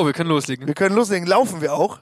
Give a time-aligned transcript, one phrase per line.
[0.00, 0.66] Oh, wir können loslegen.
[0.66, 1.28] Wir können loslegen.
[1.28, 1.98] Laufen wir auch?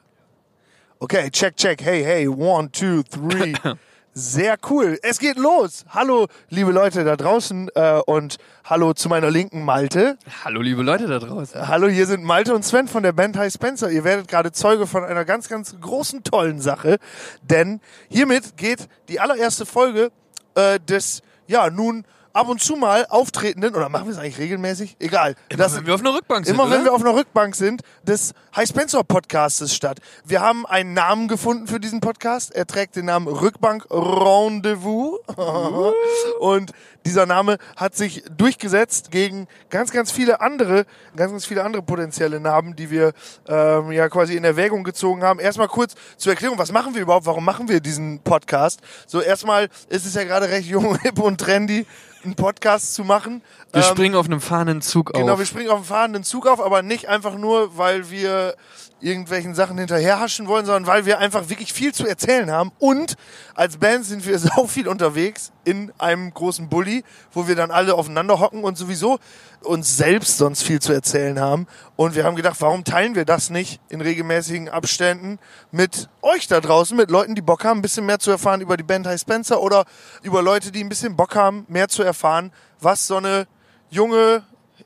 [1.01, 1.83] Okay, check, check.
[1.83, 2.29] Hey, hey.
[2.29, 3.55] One, two, three.
[4.15, 5.01] Sehr cool.
[5.03, 5.85] Es geht los.
[5.89, 10.17] Hallo, liebe Leute da draußen äh, und hallo zu meiner linken Malte.
[10.45, 11.67] Hallo, liebe Leute da draußen.
[11.67, 13.91] Hallo, hier sind Malte und Sven von der Band High Spencer.
[13.91, 16.99] Ihr werdet gerade Zeuge von einer ganz, ganz großen, tollen Sache,
[17.43, 20.13] denn hiermit geht die allererste Folge
[20.55, 22.05] äh, des, ja, nun
[22.39, 24.97] ab und zu mal auftretenden, oder machen wir es eigentlich regelmäßig?
[25.01, 25.35] Egal.
[25.49, 26.85] Immer Das- wenn wir auf einer Rückbank sind, Immer wenn oder?
[26.85, 29.99] wir auf einer Rückbank sind, des High Spencer Podcastes statt.
[30.25, 32.55] Wir haben einen Namen gefunden für diesen Podcast.
[32.55, 35.19] Er trägt den Namen Rückbank Rendezvous.
[36.41, 36.73] Und
[37.09, 40.85] dieser Name hat sich durchgesetzt gegen ganz, ganz viele andere,
[41.17, 43.13] ganz, ganz viele andere potenzielle Namen, die wir
[43.49, 45.41] ähm, ja quasi in Erwägung gezogen haben.
[45.41, 47.27] Erstmal kurz zur Erklärung, was machen wir überhaupt?
[47.27, 48.81] Warum machen wir diesen Podcast?
[49.07, 51.87] So erstmal ist es ja gerade recht jung, hip und trendy,
[52.25, 53.43] einen Podcast zu machen.
[53.73, 55.39] Wir Ähm, springen auf einem fahrenden Zug Genau, auf.
[55.39, 58.55] wir springen auf einen fahrenden Zug auf, aber nicht einfach nur, weil wir
[59.01, 62.73] irgendwelchen Sachen hinterherhaschen wollen, sondern weil wir einfach wirklich viel zu erzählen haben.
[62.79, 63.17] Und
[63.55, 67.95] als Band sind wir sau viel unterwegs in einem großen Bulli, wo wir dann alle
[67.95, 69.19] aufeinander hocken und sowieso
[69.63, 71.67] uns selbst sonst viel zu erzählen haben.
[71.97, 75.39] Und wir haben gedacht, warum teilen wir das nicht in regelmäßigen Abständen
[75.71, 78.77] mit euch da draußen, mit Leuten, die Bock haben, ein bisschen mehr zu erfahren über
[78.77, 79.85] die Band High Spencer oder
[80.23, 83.47] über Leute, die ein bisschen Bock haben, mehr zu erfahren, was so eine
[83.91, 84.43] junge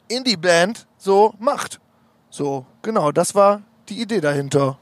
[0.09, 1.81] Indie-Band so macht.
[2.31, 4.79] So, genau, das war die Idee dahinter.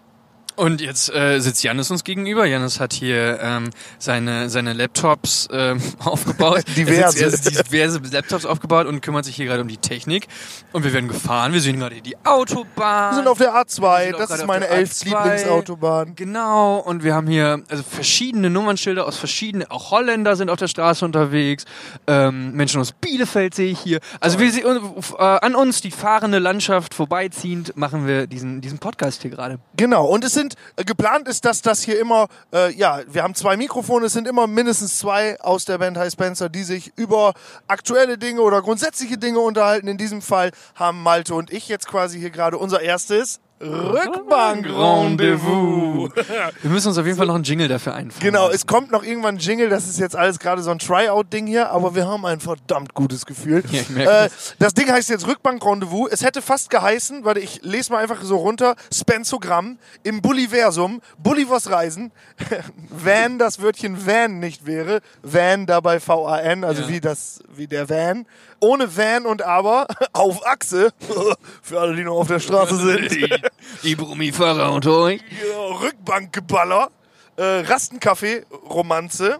[0.57, 2.45] Und jetzt äh, sitzt Janis uns gegenüber.
[2.45, 6.65] Janis hat hier ähm, seine, seine Laptops ähm, aufgebaut.
[6.77, 7.25] Diverse.
[7.25, 10.27] Er sitzt- er diverse Laptops aufgebaut und kümmert sich hier gerade um die Technik.
[10.73, 11.53] Und wir werden gefahren.
[11.53, 13.13] Wir sehen gerade die Autobahn.
[13.13, 15.05] Wir sind auf der Wir A2, sind auch das ist meine elf A2.
[15.07, 16.15] Lieblingsautobahn.
[16.15, 20.69] Genau, und wir haben hier also verschiedene Nummernschilder aus verschiedenen, auch Holländer sind auf der
[20.69, 21.65] Straße unterwegs,
[22.07, 24.01] ähm, Menschen aus Bielefeld sehe ich hier.
[24.21, 29.23] Also wir sehen äh, an uns die fahrende Landschaft vorbeiziehend, machen wir diesen, diesen Podcast
[29.23, 29.59] hier gerade.
[29.77, 33.35] Genau, und es sind, äh, geplant ist, dass das hier immer, äh, ja, wir haben
[33.35, 37.35] zwei Mikrofone, es sind immer mindestens zwei aus der Band High Spencer, die sich über
[37.67, 39.89] aktuelle Dinge oder grundsätzliche Dinge unterhalten.
[39.89, 46.11] In diesem Fall haben Malte und ich jetzt quasi hier gerade unser erstes Rückbank-Rendezvous.
[46.63, 48.23] Wir müssen uns auf jeden Fall noch einen Jingle dafür einfallen.
[48.25, 51.47] Genau, es kommt noch irgendwann ein Jingle, das ist jetzt alles gerade so ein Tryout-Ding
[51.47, 53.63] hier, aber wir haben ein verdammt gutes Gefühl.
[53.71, 54.55] Ja, ich merke äh, das.
[54.59, 56.09] das Ding heißt jetzt Rückbank-Rendezvous.
[56.11, 61.71] Es hätte fast geheißen, warte, ich lese mal einfach so runter, Spenzogramm im Bulliversum, Bullivers
[61.71, 62.11] Reisen,
[62.91, 66.89] Van das Wörtchen Van nicht wäre, Van dabei V-A-N, also Ja.
[66.89, 68.27] wie das, wie der Van.
[68.61, 70.93] Ohne Van und aber auf Achse,
[71.63, 72.77] für alle, die noch auf der Straße
[73.09, 73.11] sind.
[73.11, 73.35] die,
[73.83, 75.23] die Brummifahrer unter euch.
[75.41, 76.91] Genau, Rückbankgeballer,
[77.37, 79.39] äh, Rastencafé, Romanze,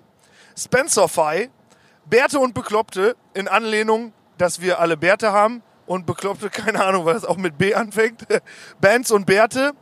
[0.57, 1.51] Spencerfy,
[2.07, 7.17] Bärte und Bekloppte in Anlehnung, dass wir alle Bärte haben und Bekloppte, keine Ahnung, weil
[7.17, 8.27] es auch mit B anfängt.
[8.81, 9.73] Bands und Bärte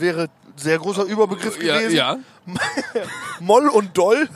[0.00, 1.94] wäre sehr großer Überbegriff gewesen.
[1.96, 2.16] ja.
[3.40, 4.28] Moll und Doll,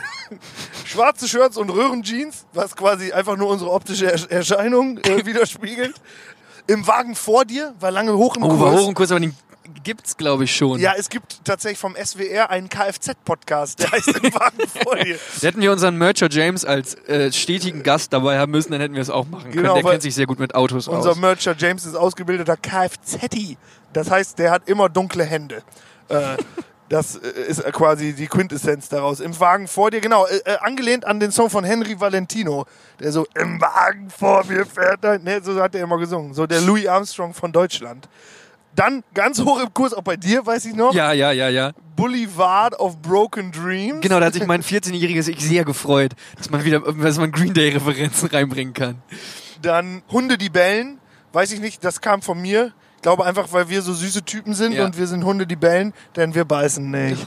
[0.85, 5.95] schwarze Shirts und Röhrenjeans, was quasi einfach nur unsere optische Ersch- Erscheinung äh, widerspiegelt.
[6.67, 8.61] Im Wagen vor dir war lange hoch im Oh, Kurs.
[8.61, 9.35] war hoch und kurz, aber den
[9.85, 10.79] gibt's glaube ich schon.
[10.81, 15.19] Ja, es gibt tatsächlich vom SWR einen Kfz-Podcast, der heißt Im Wagen vor dir.
[15.41, 19.03] Hätten wir unseren Mercher James als äh, stetigen Gast dabei haben müssen, dann hätten wir
[19.03, 19.63] es auch machen können.
[19.63, 21.17] Genau, Der weil kennt sich sehr gut mit Autos Unser aus.
[21.17, 23.19] Mercher James ist ausgebildeter Kfz.
[23.93, 25.63] Das heißt, der hat immer dunkle Hände.
[26.09, 26.37] Äh,
[26.93, 29.21] das äh, ist quasi die Quintessenz daraus.
[29.21, 32.67] Im Wagen vor dir, genau, äh, äh, angelehnt an den Song von Henry Valentino,
[33.01, 35.05] der so im Wagen vor mir fährt.
[35.05, 36.35] ein-" Ne, so hat er immer gesungen.
[36.35, 38.09] So der Louis Armstrong von Deutschland.
[38.75, 41.73] Dann ganz hoch im Kurs, auch bei dir, weiß ich noch, Ja, ja, ja, ja.
[41.97, 44.01] Boulevard of Broken Dreams.
[44.01, 47.53] Genau, da hat sich mein 14-jähriges Ich sehr gefreut, dass man wieder, dass man Green
[47.53, 49.03] Day-Referenzen reinbringen kann.
[49.61, 50.99] Dann Hunde, die bellen.
[51.33, 52.73] Weiß ich nicht, das kam von mir.
[52.97, 54.85] Ich glaube einfach, weil wir so süße Typen sind Ja.
[54.85, 57.27] und wir sind Hunde, die bellen, denn wir beißen nicht.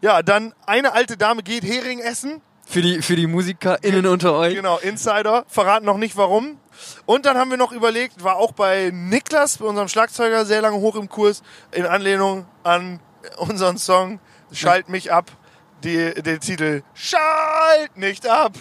[0.00, 2.40] ja, dann eine alte Dame geht Hering essen.
[2.68, 4.54] Für die, für die MusikerInnen unter euch.
[4.56, 5.44] Genau, Insider.
[5.46, 6.58] Verraten noch nicht warum.
[7.04, 10.76] Und dann haben wir noch überlegt, war auch bei Niklas, bei unserem Schlagzeuger, sehr lange
[10.76, 11.42] hoch im Kurs,
[11.72, 13.00] in Anlehnung an
[13.38, 14.20] unseren Song
[14.52, 15.30] Schalt mich ab.
[15.86, 18.52] Die, den Titel Schalt nicht ab.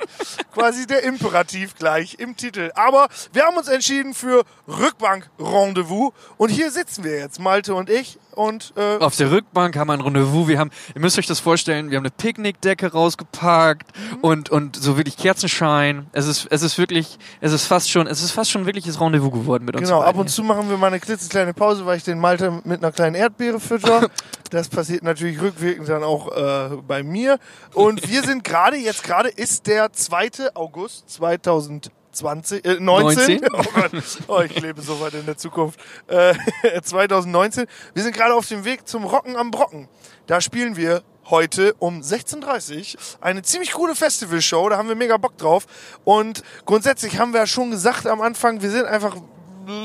[0.54, 2.70] Quasi der Imperativ gleich im Titel.
[2.74, 6.12] Aber wir haben uns entschieden für Rückbank-Rendezvous.
[6.38, 8.18] Und hier sitzen wir jetzt, Malte und ich.
[8.32, 10.48] Und äh, Auf der Rückbank haben wir ein Rendezvous.
[10.48, 14.18] Wir haben, ihr müsst euch das vorstellen, wir haben eine Picknickdecke rausgepackt Mhm.
[14.22, 16.06] und, und so wirklich Kerzenschein.
[16.12, 19.32] Es ist, es ist wirklich, es ist fast schon, es ist fast schon wirkliches Rendezvous
[19.32, 19.86] geworden mit uns.
[19.86, 22.82] Genau, ab und zu machen wir mal eine klitzekleine Pause, weil ich den Malte mit
[22.82, 24.08] einer kleinen Erdbeere fütter.
[24.50, 27.38] Das passiert natürlich rückwirkend dann auch äh, bei mir.
[27.74, 30.54] Und wir sind gerade, jetzt gerade ist der 2.
[30.54, 31.92] August 2018.
[32.12, 33.40] 20, äh, 19.
[33.40, 33.40] 19.
[33.52, 33.90] Oh Gott,
[34.26, 35.78] oh, ich lebe so weit in der Zukunft.
[36.08, 36.34] Äh,
[36.82, 37.66] 2019.
[37.94, 39.88] Wir sind gerade auf dem Weg zum Rocken am Brocken.
[40.26, 44.68] Da spielen wir heute um 16.30 Uhr eine ziemlich coole Festivalshow.
[44.68, 45.66] Da haben wir mega Bock drauf.
[46.04, 49.16] Und grundsätzlich haben wir ja schon gesagt am Anfang, wir sind einfach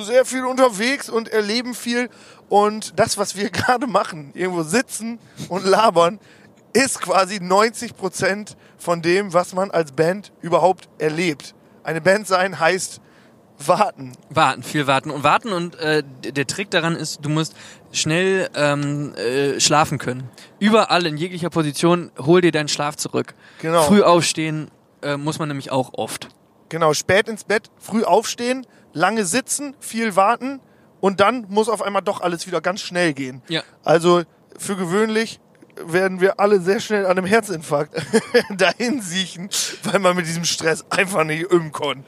[0.02, 2.10] sehr viel unterwegs und erleben viel.
[2.50, 6.20] Und das, was wir gerade machen, irgendwo sitzen und labern,
[6.76, 11.56] ist quasi 90 Prozent von dem, was man als Band überhaupt erlebt.
[11.84, 13.00] Eine Band sein heißt
[13.58, 14.12] warten.
[14.30, 17.56] Warten, viel warten und warten und äh, der Trick daran ist, du musst
[17.94, 20.30] schnell ähm, äh, schlafen können.
[20.60, 23.36] Überall in jeglicher Position hol dir deinen Schlaf zurück.
[23.62, 23.84] Genau.
[23.84, 24.70] Früh aufstehen
[25.02, 26.28] äh, muss man nämlich auch oft.
[26.68, 30.60] Genau, spät ins Bett, früh aufstehen, lange sitzen, viel warten
[31.00, 33.42] und dann muss auf einmal doch alles wieder ganz schnell gehen.
[33.48, 33.64] Ja.
[33.86, 34.24] Also
[34.58, 35.40] für gewöhnlich
[35.86, 37.94] werden wir alle sehr schnell an einem Herzinfarkt
[38.58, 39.50] dahin siechen,
[39.84, 42.06] weil man mit diesem Stress einfach nicht üben kann.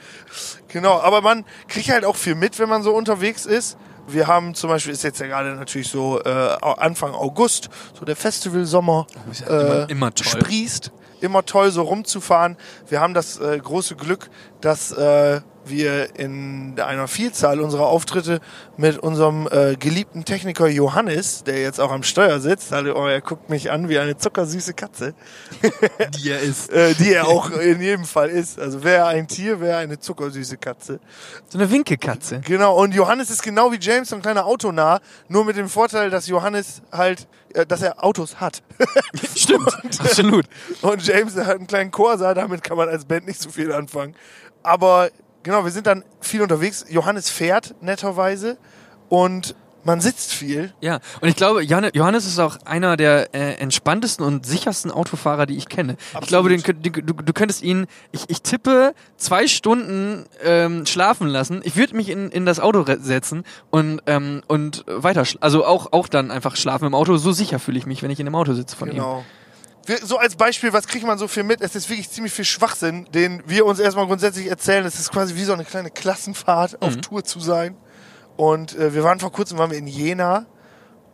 [0.69, 3.77] Genau, aber man kriegt halt auch viel mit, wenn man so unterwegs ist.
[4.09, 8.15] Wir haben zum Beispiel, ist jetzt ja gerade natürlich so äh, Anfang August, so der
[8.15, 10.27] Festivalsommer ist ja äh, immer- immer toll.
[10.41, 10.91] sprießt.
[11.19, 12.57] Immer toll, so rumzufahren.
[12.89, 14.29] Wir haben das äh, große Glück,
[14.61, 18.39] dass äh, wir in einer Vielzahl unserer Auftritte
[18.77, 23.21] mit unserem äh, geliebten Techniker Johannes, der jetzt auch am Steuer sitzt, also, oh, er
[23.21, 25.13] guckt mich an wie eine zuckersüße Katze,
[26.19, 26.71] Die er ist.
[26.71, 28.59] äh, die er auch in jedem Fall ist.
[28.59, 30.99] Also wäre ein Tier, wäre eine zuckersüße Katze.
[31.49, 32.41] So eine Winkekatze.
[32.45, 36.09] Genau, und Johannes ist genau wie James so ein kleiner Autonah, nur mit dem Vorteil,
[36.09, 38.61] dass Johannes halt, äh, dass er Autos hat.
[39.35, 40.45] Stimmt, absolut.
[40.81, 44.15] Und James hat einen kleinen Corsa, damit kann man als Band nicht so viel anfangen.
[44.63, 45.09] Aber
[45.47, 46.85] genau, wir sind dann viel unterwegs.
[46.89, 48.57] Johannes fährt netterweise
[49.09, 50.73] und man sitzt viel.
[50.81, 55.45] Ja, und ich glaube, Johanne- Johannes ist auch einer der äh, entspanntesten und sichersten Autofahrer,
[55.45, 55.95] die ich kenne.
[56.21, 61.61] Ich glaube, den, du, du könntest ihn, ich, ich tippe, zwei Stunden ähm, schlafen lassen.
[61.63, 66.09] Ich würde mich in, in das Auto setzen und, ähm, und weiter, also auch, auch
[66.09, 67.15] dann einfach schlafen im Auto.
[67.15, 68.95] So sicher fühle ich mich, wenn ich in dem Auto sitze von ihm.
[68.95, 69.23] Genau.
[69.87, 71.61] Wir, so als Beispiel, was kriegt man so viel mit?
[71.61, 74.85] Es ist wirklich ziemlich viel Schwachsinn, den wir uns erstmal grundsätzlich erzählen.
[74.85, 77.77] Es ist quasi wie so eine kleine Klassenfahrt, auf Tour zu sein.
[78.35, 80.45] Und äh, wir waren vor kurzem waren wir in Jena.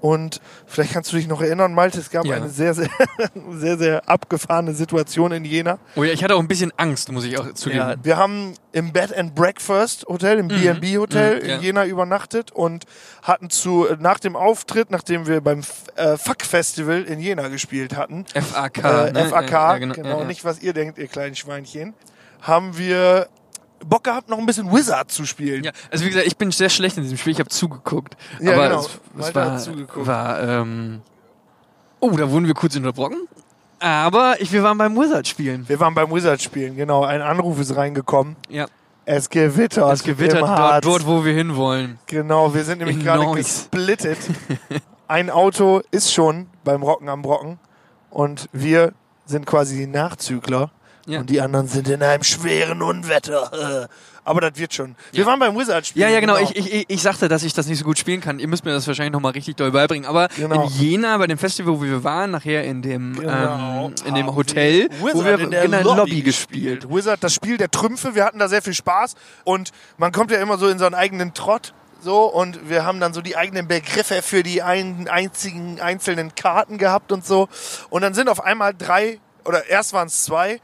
[0.03, 2.35] Und vielleicht kannst du dich noch erinnern, Malte, es gab Ja.
[2.35, 2.89] eine sehr, sehr,
[3.51, 5.79] sehr, sehr abgefahrene Situation in Jena.
[5.95, 7.95] Oh ja, ich hatte auch ein bisschen Angst, muss ich auch zugeben.
[8.03, 11.55] Wir haben im Bed and Breakfast Hotel, im B&B Hotel Mhm, ja.
[11.55, 12.83] in Jena übernachtet und
[13.21, 15.61] hatten zu nach dem Auftritt, nachdem wir beim
[15.95, 18.77] äh, Fuck Festival in Jena gespielt hatten, FAK.
[18.79, 19.25] äh, ne?
[19.29, 20.23] FAK, Ja, ja, genau, ja, ja.
[20.25, 21.93] nicht was ihr denkt, ihr kleinen Schweinchen,
[22.41, 23.29] haben wir
[23.85, 25.63] Bock gehabt, noch ein bisschen Wizard zu spielen.
[25.63, 27.33] Ja, also wie gesagt, ich bin sehr schlecht in diesem Spiel.
[27.33, 28.15] Ich habe zugeguckt.
[28.39, 28.79] Ja, aber genau.
[28.81, 30.07] es, es war, zugeguckt.
[30.07, 31.01] war ähm,
[31.99, 33.27] oh, da wurden wir kurz unterbrochen.
[33.79, 35.67] Aber ich, wir waren beim Wizard spielen.
[35.67, 37.03] Wir waren beim Wizard spielen, genau.
[37.03, 38.37] Ein Anruf ist reingekommen.
[38.47, 38.67] Ja,
[39.03, 39.91] Es gewittert.
[39.91, 41.99] es gewittert dort, dort, wo wir hinwollen.
[42.05, 44.19] Genau, wir sind nämlich In gerade gesplittet.
[45.09, 47.59] Ein Auto ist schon beim Rocken am Brocken
[48.09, 48.93] und wir
[49.25, 50.71] sind quasi die Nachzügler
[51.05, 51.19] Ja.
[51.19, 53.89] und die anderen sind in einem schweren Unwetter.
[54.25, 54.95] Aber das wird schon.
[55.11, 55.25] Wir Ja.
[55.25, 56.03] waren beim Wizard spielen.
[56.07, 56.37] Ja, ja, genau.
[56.37, 58.39] Ich, ich, ich sagte, dass ich das nicht so gut spielen kann.
[58.39, 60.05] Ihr müsst mir das wahrscheinlich nochmal richtig doll beibringen.
[60.07, 60.63] Aber Genau.
[60.63, 63.87] in Jena, bei dem Festival, wo wir waren, nachher in dem, Genau.
[63.87, 66.89] ähm, in dem Haben Hotel, wir wo Wizard wir in der der Lobby, Lobby gespielt.
[66.89, 68.15] Wizard, das Spiel der Trümpfe.
[68.15, 70.95] Wir hatten da sehr viel Spaß und man kommt ja immer so in so einen
[70.95, 71.73] eigenen Trott.
[72.01, 76.77] So, und wir haben dann so die eigenen Begriffe für die ein, einzigen einzelnen Karten
[76.77, 77.49] gehabt und so.
[77.89, 80.59] Und dann sind auf einmal drei, oder erst waren es zwei,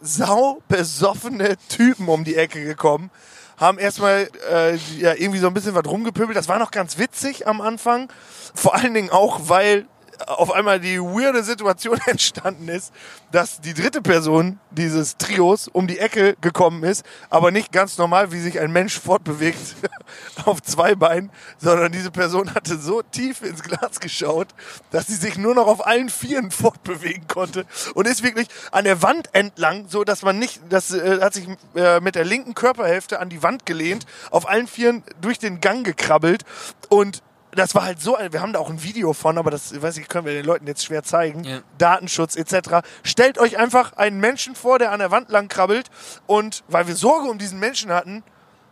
[0.00, 3.10] sau besoffene Typen um die Ecke gekommen.
[3.56, 6.36] Haben erstmal äh, ja, irgendwie so ein bisschen was rumgepöbelt.
[6.36, 8.08] Das war noch ganz witzig am Anfang.
[8.54, 9.86] Vor allen Dingen auch, weil
[10.26, 12.92] auf einmal die weirde Situation entstanden ist,
[13.32, 18.32] dass die dritte Person dieses Trios um die Ecke gekommen ist, aber nicht ganz normal,
[18.32, 19.76] wie sich ein Mensch fortbewegt
[20.44, 24.48] auf zwei Beinen, sondern diese Person hatte so tief ins Glas geschaut,
[24.90, 29.02] dass sie sich nur noch auf allen Vieren fortbewegen konnte und ist wirklich an der
[29.02, 33.20] Wand entlang, so dass man nicht, das äh, hat sich äh, mit der linken Körperhälfte
[33.20, 36.44] an die Wand gelehnt, auf allen Vieren durch den Gang gekrabbelt
[36.88, 37.22] und
[37.52, 40.08] das war halt so, wir haben da auch ein Video von, aber das weiß ich,
[40.08, 41.44] können wir den Leuten jetzt schwer zeigen.
[41.44, 41.60] Ja.
[41.78, 42.86] Datenschutz etc.
[43.02, 45.90] Stellt euch einfach einen Menschen vor, der an der Wand lang krabbelt
[46.26, 48.22] und weil wir Sorge um diesen Menschen hatten,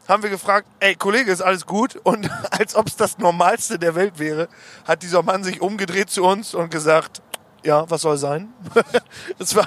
[0.06, 1.97] haben wir gefragt, ey Kollege, ist alles gut?
[2.02, 4.49] Und als ob es das Normalste der Welt wäre,
[4.87, 7.20] hat dieser Mann sich umgedreht zu uns und gesagt,
[7.64, 8.52] ja, was soll sein?
[9.38, 9.66] Es war,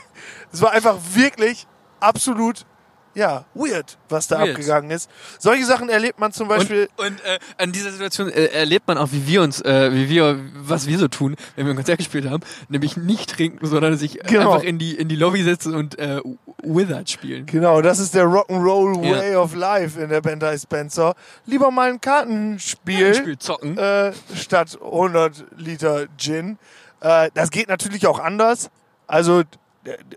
[0.52, 1.66] es war einfach wirklich
[2.00, 2.64] absolut
[3.14, 4.50] ja, weird, was da Weird.
[4.50, 5.10] abgegangen ist.
[5.38, 6.88] Solche Sachen erlebt man zum Beispiel.
[6.96, 10.08] Und, und äh, an dieser Situation äh, erlebt man auch, wie wir uns, äh, wie
[10.08, 13.96] wir, was wir so tun, wenn wir ein Konzert gespielt haben, nämlich nicht trinken, sondern
[13.96, 14.52] sich Genau.
[14.52, 16.20] einfach in die in die Lobby setzen und äh,
[16.62, 17.46] Wizard spielen.
[17.46, 19.18] Genau, das ist der Rock'n'Roll Ja.
[19.18, 21.14] Way of Life in der Band High Spencer.
[21.46, 23.76] Lieber mal ein Kartenspiel Spiel zocken.
[23.78, 26.58] äh, statt 100 Liter Gin.
[27.00, 28.70] Äh, das geht natürlich auch anders.
[29.06, 29.42] Also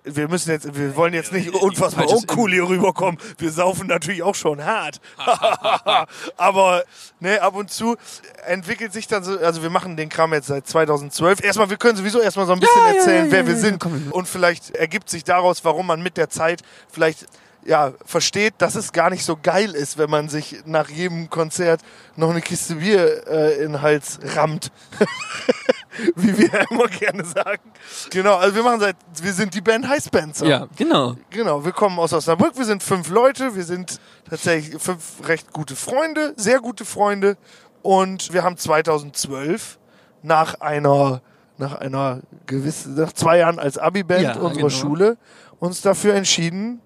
[0.04, 3.20] wir müssen jetzt, wir wollen jetzt nicht unfassbar uncool hier rüberkommen.
[3.38, 5.02] Wir saufen natürlich auch schon hart.
[6.38, 6.84] Aber
[7.20, 7.98] ne, ab und zu
[8.46, 11.44] entwickelt sich dann so, also wir machen den Kram jetzt seit 2012.
[11.44, 13.54] Erstmal, wir können sowieso erstmal so ein bisschen Ja, ja, erzählen, ja, wer ja, wir
[13.54, 13.80] ja, sind.
[13.80, 14.12] komm.
[14.12, 17.26] Und vielleicht ergibt sich daraus, warum man mit der Zeit vielleicht
[17.66, 21.82] ja, versteht, dass es gar nicht so geil ist, wenn man sich nach jedem Konzert
[22.16, 24.72] noch eine Kiste Bier äh, in den Hals rammt.
[26.16, 27.72] Wie wir immer gerne sagen.
[28.12, 30.46] Genau, also wir machen seit, wir sind die Band High Spencer.
[30.46, 31.16] Ja, genau.
[31.30, 34.00] Genau, wir kommen aus Osnabrück, wir sind fünf Leute, wir sind
[34.30, 37.38] tatsächlich fünf recht gute Freunde, sehr gute Freunde.
[37.82, 39.78] Und wir haben 2012
[40.24, 41.22] nach einer,
[41.58, 44.70] nach einer gewissen, nach zwei Jahren als Abi-Band Ja, unserer genau.
[44.70, 45.18] Schule
[45.60, 46.82] uns dafür entschieden,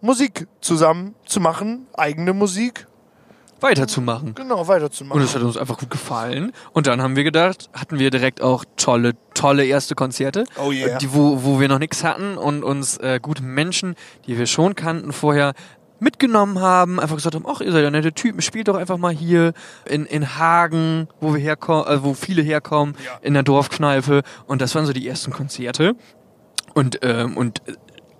[0.00, 2.86] Musik zusammen zu machen, eigene Musik,
[3.62, 4.34] Weiterzumachen.
[4.34, 5.20] genau, weiterzumachen.
[5.20, 6.52] Und es hat uns einfach gut gefallen.
[6.72, 10.98] Und dann haben wir gedacht, hatten wir direkt auch tolle, tolle erste Konzerte, Oh yeah.
[10.98, 13.94] die, wo, wo wir noch nichts hatten und uns äh, gute Menschen,
[14.26, 15.52] die wir schon kannten vorher,
[16.00, 19.12] mitgenommen haben, einfach gesagt haben, ach, ihr seid ja nette Typen, spielt doch einfach mal
[19.14, 19.52] hier
[19.88, 23.18] in, in Hagen, wo wir herkommen, äh, wo viele herkommen, Ja.
[23.22, 24.22] in der Dorfkneipe.
[24.48, 25.94] Und das waren so die ersten Konzerte.
[26.74, 27.74] Und, ähm, und äh,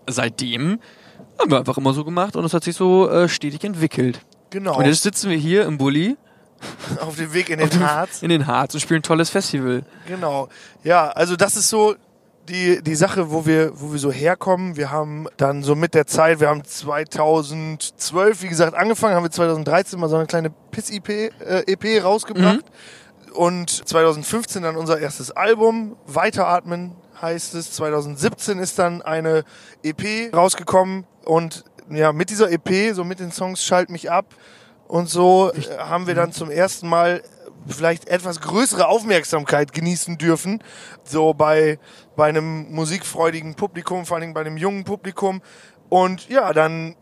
[0.08, 0.78] seitdem
[1.40, 4.20] haben wir einfach immer so gemacht und es hat sich so äh, stetig entwickelt.
[4.52, 6.16] Genau, Und jetzt sitzen wir hier im Bulli
[7.00, 8.22] auf dem Weg in den Harz.
[8.22, 9.82] in den Harz und spielen ein tolles Festival.
[10.06, 10.48] Genau.
[10.84, 11.96] Ja, also das ist so
[12.48, 14.76] die, die Sache, wo wir, wo wir so herkommen.
[14.76, 19.30] Wir haben dann so mit der Zeit, wir haben 2012, wie gesagt, angefangen, haben wir
[19.30, 21.30] 2013 mal so eine kleine Piss-EP äh,
[21.66, 22.64] EP rausgebracht.
[23.34, 27.72] Und 2015 dann unser erstes Album, Weiteratmen heißt es.
[27.72, 29.44] 2017 ist dann eine
[29.82, 34.34] EP rausgekommen und ja, mit dieser EP, so mit den Songs Schalt mich ab
[34.88, 37.22] und so äh, haben wir dann zum ersten Mal
[37.66, 40.62] vielleicht etwas größere Aufmerksamkeit genießen dürfen.
[41.04, 41.78] So bei,
[42.16, 45.42] bei einem musikfreudigen Publikum, vor allen Dingen bei einem jungen Publikum.
[45.88, 46.96] Und ja, dann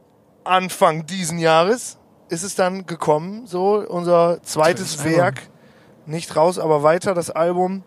[0.44, 5.04] Anfang diesen Jahres ist es dann gekommen, so unser zweites.
[5.04, 5.42] Werk.
[6.06, 7.84] Nicht raus, aber weiter, das Album,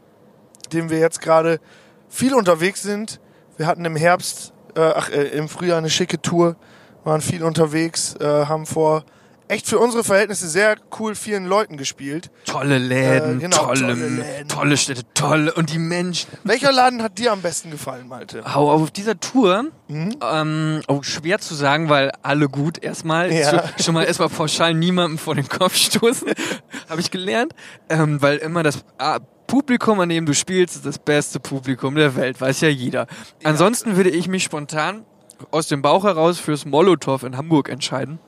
[0.71, 1.59] dem wir jetzt gerade
[2.07, 3.19] viel unterwegs sind.
[3.57, 6.55] Wir hatten im Herbst, äh, ach, äh, im Frühjahr eine schicke Tour,
[7.03, 9.03] waren viel unterwegs, äh, haben vor
[9.49, 12.31] echt für unsere Verhältnisse sehr cool vielen Leuten gespielt.
[12.45, 14.47] Tolle Läden, Äh, genau, tolle, tolle Läden.
[14.47, 16.29] tolle Städte, tolle und die Menschen.
[16.43, 18.41] Welcher Laden hat dir am besten gefallen, Malte?
[18.55, 20.15] Hau auf dieser Tour, Mhm.
[20.23, 23.31] ähm, oh, schwer zu sagen, weil alle gut erstmal.
[23.31, 23.49] Ja.
[23.49, 26.29] Schon, schon mal erstmal pauschal niemandem vor den Kopf stoßen,
[26.89, 27.53] habe ich gelernt.
[27.89, 32.15] Ähm, weil immer das ah, Publikum, an dem du spielst, ist das beste Publikum der
[32.15, 33.05] Welt, weiß ja jeder.
[33.43, 35.05] Ansonsten würde ich mich spontan
[35.51, 38.19] aus dem Bauch heraus fürs Molotow in Hamburg entscheiden.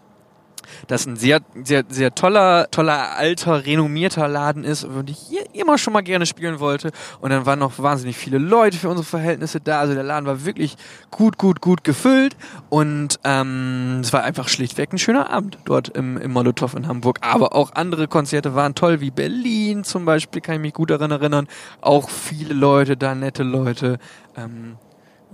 [0.88, 5.78] das ein sehr, sehr, sehr toller, toller, alter, renommierter Laden ist und ich hier immer
[5.78, 6.92] schon mal gerne spielen wollte.
[7.22, 9.80] Und dann waren noch wahnsinnig viele Leute für unsere Verhältnisse da.
[9.80, 10.76] Also der Laden war wirklich
[11.12, 12.36] gut, gut, gut gefüllt.
[12.70, 17.20] Und ähm, es war einfach schlichtweg ein schöner Abend dort im, im Molotow in Hamburg.
[17.22, 21.12] Aber auch andere Konzerte waren toll, wie Berlin zum Beispiel, kann ich mich gut daran
[21.12, 21.48] erinnern.
[21.82, 24.00] Auch viele Leute da, nette Leute.
[24.36, 24.78] Ähm,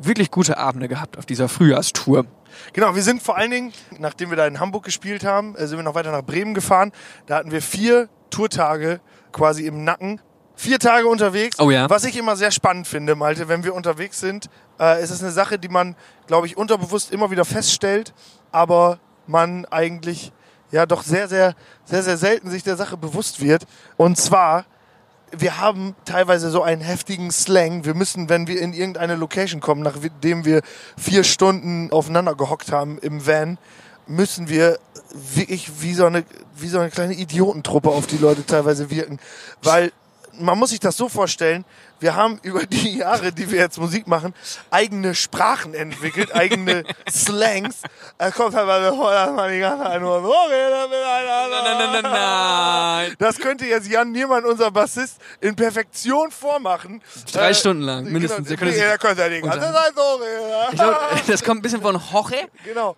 [0.06, 2.26] wirklich gute Abende gehabt auf dieser Frühjahrstour.
[2.74, 5.78] Genau, wir sind vor allen Dingen, nachdem wir da in Hamburg gespielt haben, äh, sind
[5.78, 6.92] wir noch weiter nach Bremen gefahren.
[7.26, 9.00] Da hatten wir vier Tourtage
[9.32, 10.22] quasi im Nacken.
[10.56, 11.60] Vier Tage unterwegs.
[11.60, 11.90] Oh ja.
[11.90, 15.32] Was ich immer sehr spannend finde, Malte, wenn wir unterwegs sind, äh, ist es eine
[15.32, 15.96] Sache, die man,
[16.28, 18.14] glaube ich, unterbewusst immer wieder feststellt,
[18.52, 20.32] aber man eigentlich
[20.72, 21.56] ja doch sehr, sehr,
[21.86, 23.66] sehr, sehr selten sich der Sache bewusst wird.
[23.98, 24.66] Und zwar,
[25.32, 27.86] wir haben teilweise so einen heftigen Slang.
[27.86, 30.62] Wir müssen, wenn wir in irgendeine Location kommen, nachdem wir
[30.98, 33.58] vier Stunden aufeinander gehockt haben im Van,
[34.08, 34.80] müssen wir
[35.36, 36.24] wirklich wie so eine,
[36.58, 39.20] wie so eine kleine Idiotentruppe auf die Leute teilweise wirken.
[39.62, 39.92] Weil
[40.40, 41.66] man muss sich das so vorstellen,
[42.02, 44.34] wir haben über die Jahre, die wir jetzt Musik machen,
[44.70, 47.78] eigene Sprachen entwickelt, eigene Slangs.
[48.18, 50.34] Da kommt halt mal die ganze Zeit nur so.
[50.50, 53.16] Nein, nein, nein.
[53.20, 57.02] Das könnte jetzt Jan Niemann, unser Bassist, in Perfektion vormachen.
[57.32, 58.48] Drei Äh, Stunden lang, mindestens.
[58.48, 60.20] Der Genau, nee, der könnte ja die ganze dann- Zeit so
[60.76, 62.36] glaube, das kommt ein bisschen von Hoche.
[62.66, 62.96] Genau.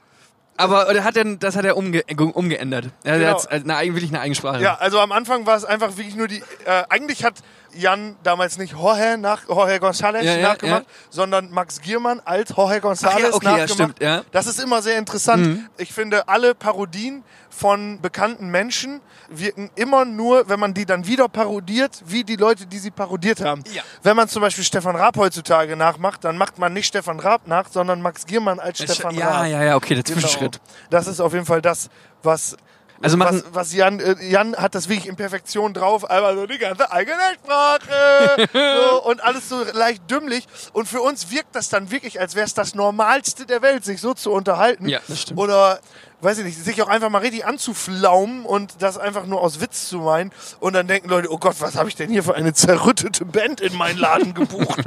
[0.56, 2.86] Aber oder hat er, das hat er umge umgeändert.
[3.04, 3.32] Er Genau.
[3.32, 4.62] hat eine, eigen- wirklich eine Eigensprache.
[4.62, 6.44] Ja, also am Anfang war es einfach wirklich nur die.
[6.66, 7.36] Äh, eigentlich hat
[7.76, 10.88] Jan damals nicht Jorge, nach, Jorge González Ja, ja, nachgemacht, ja.
[11.10, 13.70] sondern Max Giermann als Jorge González ja, okay, ja, nachgemacht.
[13.74, 14.18] stimmt, ja.
[14.18, 14.24] Mhm.
[14.32, 15.70] Das ist immer sehr interessant.
[15.78, 19.00] Ich finde, alle Parodien von bekannten Menschen
[19.30, 23.42] wirken immer nur, wenn man die dann wieder parodiert, wie die Leute, die sie parodiert
[23.42, 23.64] haben.
[23.74, 23.84] Ja.
[24.02, 27.68] Wenn man zum Beispiel Stefan Raab heutzutage nachmacht, dann macht man nicht Stefan Raab nach,
[27.70, 29.48] sondern Max Giermann als Stefan ja, Raab.
[29.48, 30.20] ja, ja, okay, der Genau.
[30.20, 30.60] Zwischenschritt.
[30.90, 31.90] Das ist auf jeden Fall das,
[32.24, 32.58] was.
[33.04, 36.58] Also was, was Jan, äh, Jan hat das wirklich in Perfektion drauf, aber so die
[36.58, 40.48] ganze eigene Sprache so, und alles so leicht dümmlich.
[40.72, 44.00] Und für uns wirkt das dann wirklich, als wäre es das Normalste der Welt, sich
[44.00, 44.88] so zu unterhalten.
[44.88, 45.38] Ja, das stimmt.
[45.38, 45.82] Oder,
[46.22, 49.90] weiß ich nicht, sich auch einfach mal richtig anzuflaumen und das einfach nur aus Witz
[49.90, 50.32] zu meinen.
[50.62, 53.60] Und dann denken Leute, oh Gott, was habe ich denn hier für eine zerrüttete Band
[53.60, 54.82] in meinen Laden gebucht?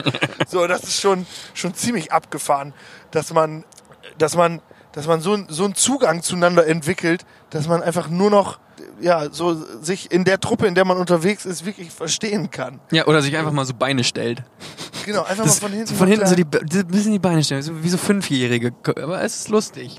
[0.49, 2.73] so, das ist schon, schon ziemlich abgefahren,
[3.11, 3.65] dass man,
[4.17, 4.63] dass man,
[4.97, 8.59] dass man so, so einen Zugang zueinander entwickelt, dass man einfach nur noch,
[9.01, 12.81] ja, so sich in der Truppe, in der man unterwegs ist, wirklich verstehen kann.
[12.91, 14.43] Ja, oder sich einfach mal so Beine stellt.
[15.05, 15.95] Genau, einfach Das, mal von hinten.
[15.95, 18.73] von hinten so die, bisschen die Beine stellen, so wie so Fünfjährige.
[19.01, 19.99] Aber es ist lustig.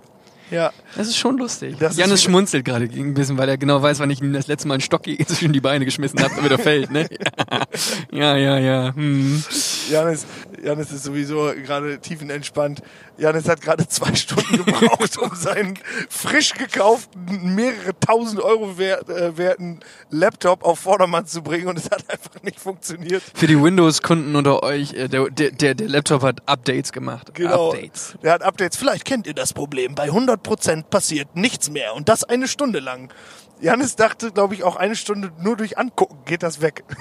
[0.50, 0.72] ja.
[0.98, 1.78] Es ist schon lustig.
[1.80, 4.68] Das Janis schmunzelt gerade ein bisschen, weil er genau weiß, wann ich ihm das letzte
[4.68, 7.08] Mal einen Stock zwischen die Beine geschmissen habe, damit er fällt, ne?
[8.12, 8.96] Ja, ja, ja.
[8.96, 9.44] Hm.
[9.90, 10.26] Janis,
[10.64, 12.82] Janis ist sowieso gerade tiefenentspannt.
[13.18, 15.80] Janis hat gerade zwei Stunden gebraucht, um seinen
[16.10, 19.80] frisch gekauften, mehrere tausend Euro wert, äh, werten
[20.10, 23.24] Laptop auf Vordermann zu bringen und es hat einfach nicht funktioniert.
[23.34, 27.34] Für die Windows-Kunden unter euch, äh, der, der, der, Laptop hat Updates gemacht.
[27.34, 27.72] Genau.
[27.72, 28.16] Updates.
[28.22, 28.78] Der hat Updates.
[28.78, 29.96] Vielleicht kennt ihr das Problem.
[29.96, 33.12] Bei 100% passiert nichts mehr und das eine Stunde lang.
[33.60, 36.84] Janis dachte, glaube ich, auch eine Stunde nur durch Angucken geht das weg.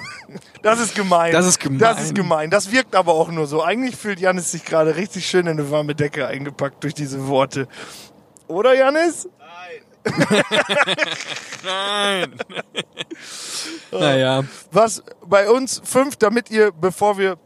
[0.61, 1.31] Das ist gemein.
[1.31, 1.79] Das ist gemein.
[1.79, 2.49] Das ist gemein.
[2.49, 3.63] Das wirkt aber auch nur so.
[3.63, 7.69] Eigentlich fühlt Janis sich gerade richtig schön in eine warme Decke eingepackt durch diese Worte.
[8.47, 9.29] Oder Janis?
[11.63, 12.33] Nein.
[13.91, 14.43] naja.
[14.71, 17.37] Was bei uns fünf, damit ihr, bevor wir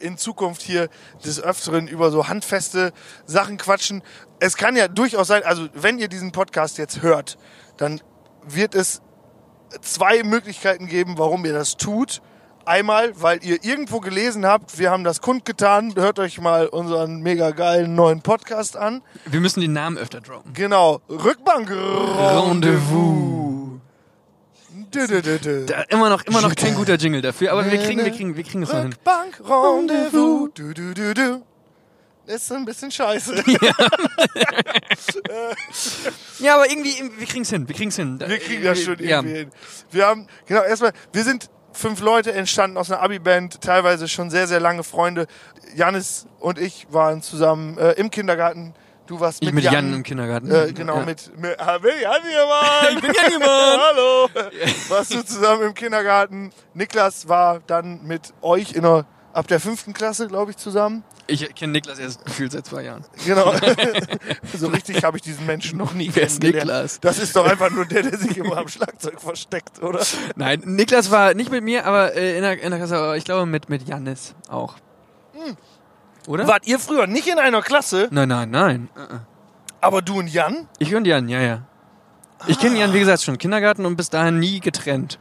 [0.00, 0.88] in Zukunft hier
[1.24, 2.92] des Öfteren über so handfeste
[3.26, 4.02] Sachen quatschen.
[4.40, 7.36] Es kann ja durchaus sein, also wenn ihr diesen Podcast jetzt hört,
[7.76, 8.00] dann
[8.54, 9.00] wird es
[9.82, 12.20] zwei Möglichkeiten geben, warum ihr das tut.
[12.64, 17.50] Einmal, weil ihr irgendwo gelesen habt, wir haben das kundgetan, hört euch mal unseren mega
[17.50, 19.02] geilen neuen Podcast an.
[19.24, 20.52] Wir müssen den Namen öfter droppen.
[20.52, 23.38] Genau, Rückbank Rendezvous.
[25.66, 28.44] Da, immer noch, immer noch kein guter Jingle dafür, aber wir kriegen, wir kriegen, wir
[28.44, 28.86] kriegen es hin.
[28.86, 30.50] Rückbank Rendezvous.
[30.54, 31.42] Du, du, du, du.
[32.28, 33.42] Ist ein bisschen scheiße.
[36.38, 38.20] Ja, aber irgendwie, wir kriegen es hin, wir kriegen es hin.
[38.24, 39.18] Wir kriegen das schon ja.
[39.18, 39.50] irgendwie hin.
[39.90, 44.46] Wir haben, genau, erstmal, wir sind fünf Leute entstanden aus einer Abi-Band, teilweise schon sehr,
[44.46, 45.26] sehr lange Freunde.
[45.74, 48.74] Janis und ich waren zusammen äh, im Kindergarten.
[49.06, 50.50] Du warst Ich mit, mit Jan, Jan im Kindergarten.
[50.50, 51.06] Äh, genau, Ja.
[51.06, 52.12] mit, mit ah, bin Jan.
[52.94, 53.80] Ich bin Jan hier, Mann.
[53.80, 54.28] Hallo.
[54.88, 56.52] Warst du zusammen im Kindergarten.
[56.74, 61.04] Niklas war dann mit euch in der, ab der fünften Klasse, glaube ich, zusammen.
[61.26, 63.04] Ich kenne Niklas erst gefühlt seit zwei Jahren.
[63.24, 63.52] Genau.
[64.54, 66.42] so richtig habe ich diesen Menschen noch nie Wer ist.
[66.42, 67.00] Niklas?
[67.00, 70.00] Das ist doch einfach nur der, der sich immer am Schlagzeug versteckt, oder?
[70.36, 73.24] Nein, Niklas war nicht mit mir, aber äh, in, der, in der Klasse, aber ich
[73.24, 74.76] glaube mit, mit Janis auch.
[76.26, 76.46] Oder?
[76.46, 78.88] Wart ihr früher nicht in einer Klasse, Nein, nein, nein.
[79.80, 80.68] Aber du und Jan?
[80.78, 81.62] Ich und Jan, ja, ja.
[82.46, 85.18] Ich kenne Jan, wie gesagt, schon im Kindergarten und bis dahin nie getrennt.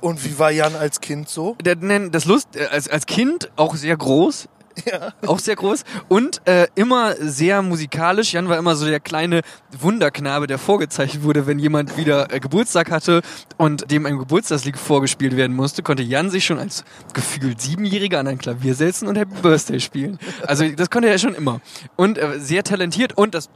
[0.00, 1.56] Und wie war Jan als Kind so?
[1.62, 4.48] Das Lust, äh, als, als Kind auch sehr groß.
[4.90, 5.12] Ja.
[5.26, 5.84] Auch sehr groß.
[6.08, 8.32] Und äh, immer sehr musikalisch.
[8.32, 9.42] Jan war immer so der kleine
[9.78, 13.22] Wunderknabe, der vorgezeichnet wurde, wenn jemand wieder äh, Geburtstag hatte
[13.56, 18.28] und dem ein Geburtstagslied vorgespielt werden musste, konnte Jan sich schon als gefühlt Siebenjähriger an
[18.28, 20.18] ein Klavier setzen und Happy Birthday spielen.
[20.46, 21.60] Also das konnte er schon immer.
[21.96, 23.50] Und äh, sehr talentiert und das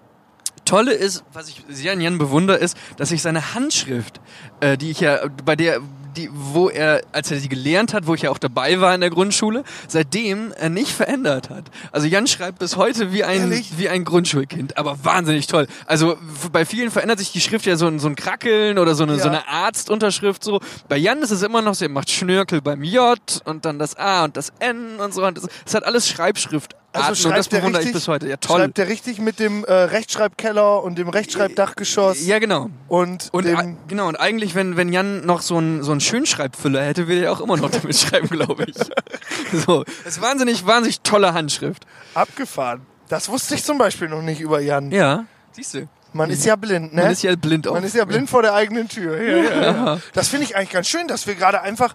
[0.64, 4.20] Tolle ist, was ich sehr an Jan bewundere, ist, dass sich seine Handschrift,
[4.60, 5.80] äh, die ich ja, bei der,
[6.16, 9.00] die, wo er, als er sie gelernt hat, wo ich ja auch dabei war in
[9.00, 11.64] der Grundschule, seitdem äh, nicht verändert hat.
[11.92, 13.72] Also Jan schreibt bis heute wie ein, Ehrlich?
[13.78, 15.66] wie ein Grundschulkind, aber wahnsinnig toll.
[15.86, 16.16] Also
[16.52, 19.14] bei vielen verändert sich die Schrift ja so, ein- so ein Krackeln oder so eine,
[19.16, 19.22] Ja.
[19.22, 20.60] so eine Arztunterschrift so.
[20.88, 23.96] Bei Jan ist es immer noch so, er macht Schnörkel beim J und dann das
[23.96, 25.24] A und das N und so.
[25.24, 26.74] Und das, das hat alles Schreibschrift.
[26.94, 28.28] Also das schreibt der bewundere ich richtig, bis heute.
[28.28, 28.60] Ja, toll.
[28.60, 32.70] Schreibt der richtig mit dem äh, Rechtschreibkeller und dem Rechtschreibdachgeschoss Ja, genau.
[32.88, 33.76] und, Und dem...
[33.88, 37.32] genau, und eigentlich, wenn, wenn Jan noch so einen so einen Schönschreibfüller hätte, würde er
[37.32, 38.76] auch immer noch damit schreiben, glaube ich.
[39.66, 39.84] So.
[40.04, 41.84] Das ist wahnsinnig, wahnsinnig tolle Handschrift.
[42.14, 42.82] abgefahren.
[43.08, 44.90] Das wusste ich zum Beispiel noch nicht über Jan.
[44.90, 45.26] Ja.
[45.52, 45.88] Siehst du.
[46.12, 47.02] Man ist ja blind, ne?
[47.02, 47.74] Man ist ja blind auch.
[47.74, 49.20] Man ist ja blind vor der eigenen Tür.
[49.20, 50.00] Ja, ja, ja.
[50.12, 51.92] Das finde ich eigentlich ganz schön, dass wir gerade einfach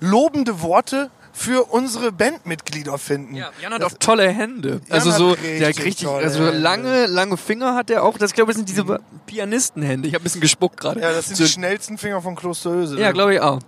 [0.00, 3.34] lobende Worte für unsere Bandmitglieder finden.
[3.34, 4.80] Ja, Jan hat auch tolle Hände.
[4.88, 6.58] Also so, richtig der richtig, also Hände.
[6.58, 8.16] lange, lange Finger hat er auch.
[8.16, 10.08] Das glaube ich sind diese Pianistenhände.
[10.08, 10.98] Ich habe ein bisschen gespuckt gerade.
[11.00, 12.98] Ja, das sind so, die schnellsten Finger von Klosteröse.
[12.98, 13.60] ja, glaube ich auch.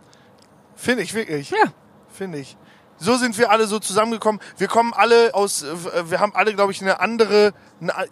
[0.76, 1.50] Finde ich wirklich.
[1.50, 1.70] Ja.
[2.10, 2.56] Finde ich.
[3.00, 4.40] So sind wir alle so zusammengekommen.
[4.56, 7.52] Wir kommen alle aus, äh, wir haben alle, glaube ich, eine andere,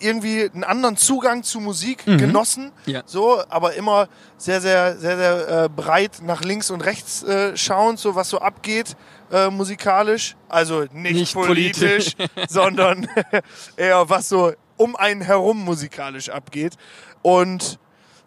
[0.00, 2.72] irgendwie einen anderen Zugang zu Musik genossen.
[2.84, 2.92] Mhm.
[2.92, 3.02] Ja.
[3.06, 7.98] So, aber immer sehr, sehr, sehr, sehr äh, breit nach links und rechts äh, schauend,
[7.98, 8.96] so was so abgeht
[9.30, 10.36] äh, musikalisch.
[10.48, 12.12] Also nicht, Nicht politisch,
[12.48, 13.08] sondern
[13.76, 16.74] eher was so um einen herum musikalisch abgeht.
[17.22, 17.78] Und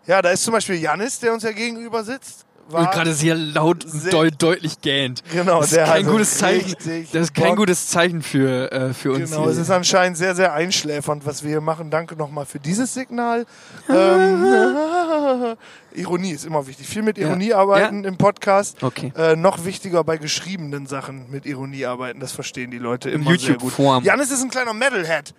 [0.06, 2.46] ja, da ist zum Beispiel Janis, der uns ja gegenüber sitzt.
[2.72, 5.24] Und gerade sehr laut und sehr- deu deutlich gähnt.
[5.32, 6.76] Genau, das ist kein gutes Zeichen.
[7.12, 9.32] Das ist kein gutes Zeichen für, äh, für uns.
[9.32, 9.52] Genau, hier.
[9.52, 11.90] es ist anscheinend sehr, sehr einschläfernd, was wir hier machen.
[11.90, 13.46] Danke nochmal für dieses Signal.
[13.90, 15.56] ähm,
[15.96, 16.88] Ironie ist immer wichtig.
[16.88, 17.28] Viel mit Ja.
[17.30, 18.82] Ironie arbeiten im Podcast.
[18.84, 19.12] Okay.
[19.18, 22.20] Äh, noch wichtiger bei geschriebenen Sachen mit Ironie arbeiten.
[22.20, 23.64] Das verstehen die Leute Im immer sehr gut.
[23.64, 24.04] YouTube-Form.
[24.04, 25.34] Janis ist ein kleiner Metalhead.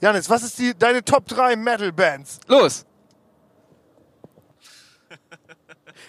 [0.00, 2.40] Janis, was ist die, deine Top 3 Metal-Bands?
[2.48, 2.84] Los!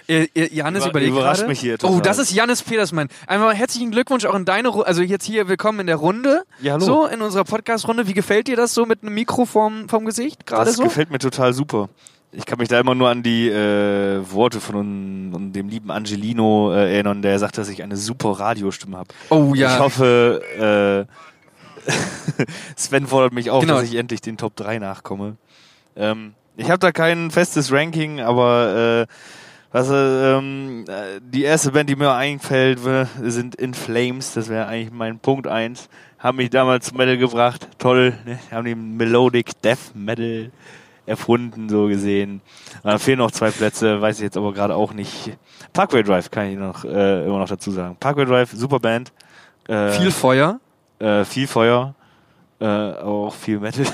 [0.09, 1.49] Ihr- ihr- Janis Über- überlegt überrascht gerade.
[1.49, 2.01] mich hier Oh, total.
[2.01, 3.09] das ist Janis Petersmann.
[3.27, 4.87] Einmal herzlichen Glückwunsch auch in deine Runde.
[4.87, 6.43] Also jetzt hier willkommen in der Runde.
[6.61, 6.85] Ja, hallo.
[6.85, 8.07] So, in unserer Podcast-Runde.
[8.07, 10.45] Wie gefällt dir das so mit einem Mikro vorm, vom Gesicht?
[10.45, 10.83] Gerade Das so?
[10.83, 11.89] gefällt mir total super.
[12.31, 16.71] Ich kann mich da immer nur an die äh, Worte von un, dem lieben Angelino
[16.73, 19.09] äh, erinnern, der sagt, dass ich eine super Radiostimme habe.
[19.29, 19.73] Oh ja.
[19.75, 21.07] Ich hoffe,
[21.87, 21.91] äh,
[22.75, 23.75] Sven fordert mich auf, Genau.
[23.75, 25.37] dass ich endlich den Top 3 nachkomme.
[25.95, 29.13] Ähm, ich habe da kein festes Ranking, aber äh,
[29.71, 29.93] was, äh,
[30.37, 32.79] ähm, äh, die erste Band, die mir einfällt,
[33.21, 34.33] sind In Flames.
[34.33, 35.89] Das wäre eigentlich mein Punkt 1.
[36.19, 37.67] Haben mich damals zum Metal gebracht.
[37.77, 38.13] Toll.
[38.25, 38.39] Ne?
[38.51, 40.51] Haben den Melodic Death Metal
[41.05, 42.41] erfunden, so gesehen.
[42.83, 45.37] Da fehlen noch zwei Plätze, weiß ich jetzt aber gerade auch nicht.
[45.73, 47.95] Parkway Drive kann ich noch äh, immer noch dazu sagen.
[47.99, 49.11] Parkway Drive, super Band.
[49.67, 50.59] Äh, Viel Feuer.
[50.99, 51.93] äh, viel Feuer,
[52.59, 53.85] äh, aber auch viel Metal.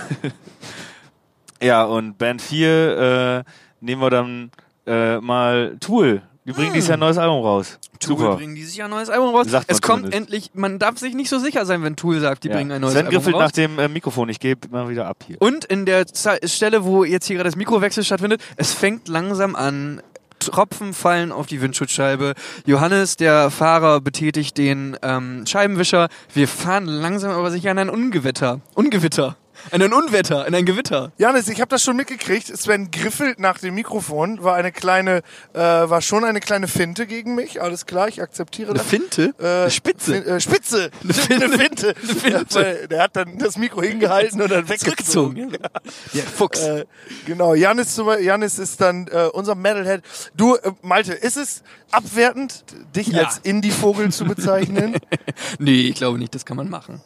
[1.62, 4.52] ja, und Band 4 äh, nehmen wir dann
[4.86, 6.22] äh, mal Tool.
[6.46, 7.80] Die bringen dieses Jahr ein neues Album raus.
[8.02, 8.36] Tool Super.
[8.36, 9.48] bringen dieses Jahr ein neues Album raus.
[9.48, 10.18] Sagt es kommt zumindest.
[10.22, 12.56] endlich, man darf sich nicht so sicher sein, wenn Tool sagt, die Ja.
[12.56, 13.42] bringen ein neues Sven Album griffelt raus.
[13.44, 14.28] nach dem äh, Mikrofon.
[14.28, 15.38] Ich gebe mal wieder ab hier.
[15.42, 19.56] Und in der Ze- Stelle, wo jetzt hier gerade das Mikrowechsel stattfindet, es fängt langsam
[19.56, 20.02] an.
[20.40, 22.34] Tropfen fallen auf die Windschutzscheibe.
[22.66, 26.10] Johannes, der Fahrer, betätigt den ähm, Scheibenwischer.
[26.34, 28.60] Wir fahren langsam aber sicher in ein Ungewitter.
[28.76, 29.38] Ungewitter.
[29.72, 31.12] In ein Unwetter, in ein Gewitter.
[31.18, 32.48] Janis, ich habe das schon mitgekriegt.
[32.56, 34.44] Sven griffelt nach dem Mikrofon.
[34.44, 35.22] War eine kleine,
[35.54, 37.62] äh, war schon eine kleine Finte gegen mich.
[37.62, 38.88] Alles klar, ich akzeptiere Eine das.
[38.88, 39.34] Finte?
[39.40, 40.14] Äh, Eine Spitze?
[40.14, 40.92] Fin- äh, Spitze.
[41.04, 41.46] Eine Finte.
[41.46, 41.88] Eine Finte.
[41.96, 42.30] Eine Finte.
[42.30, 45.52] Ja, weil der hat dann das Mikro hingehalten und dann weggezogen.
[45.52, 45.58] Ja.
[46.14, 46.60] Der Fuchs.
[46.62, 46.86] Äh,
[47.26, 50.04] genau, Janis, Janis ist dann äh, unser Metalhead.
[50.36, 53.24] Du, äh, Malte, ist es abwertend, dich Ja.
[53.24, 54.96] als Indie-Vogel zu bezeichnen?
[55.60, 57.02] nee, ich glaube nicht, das kann man machen.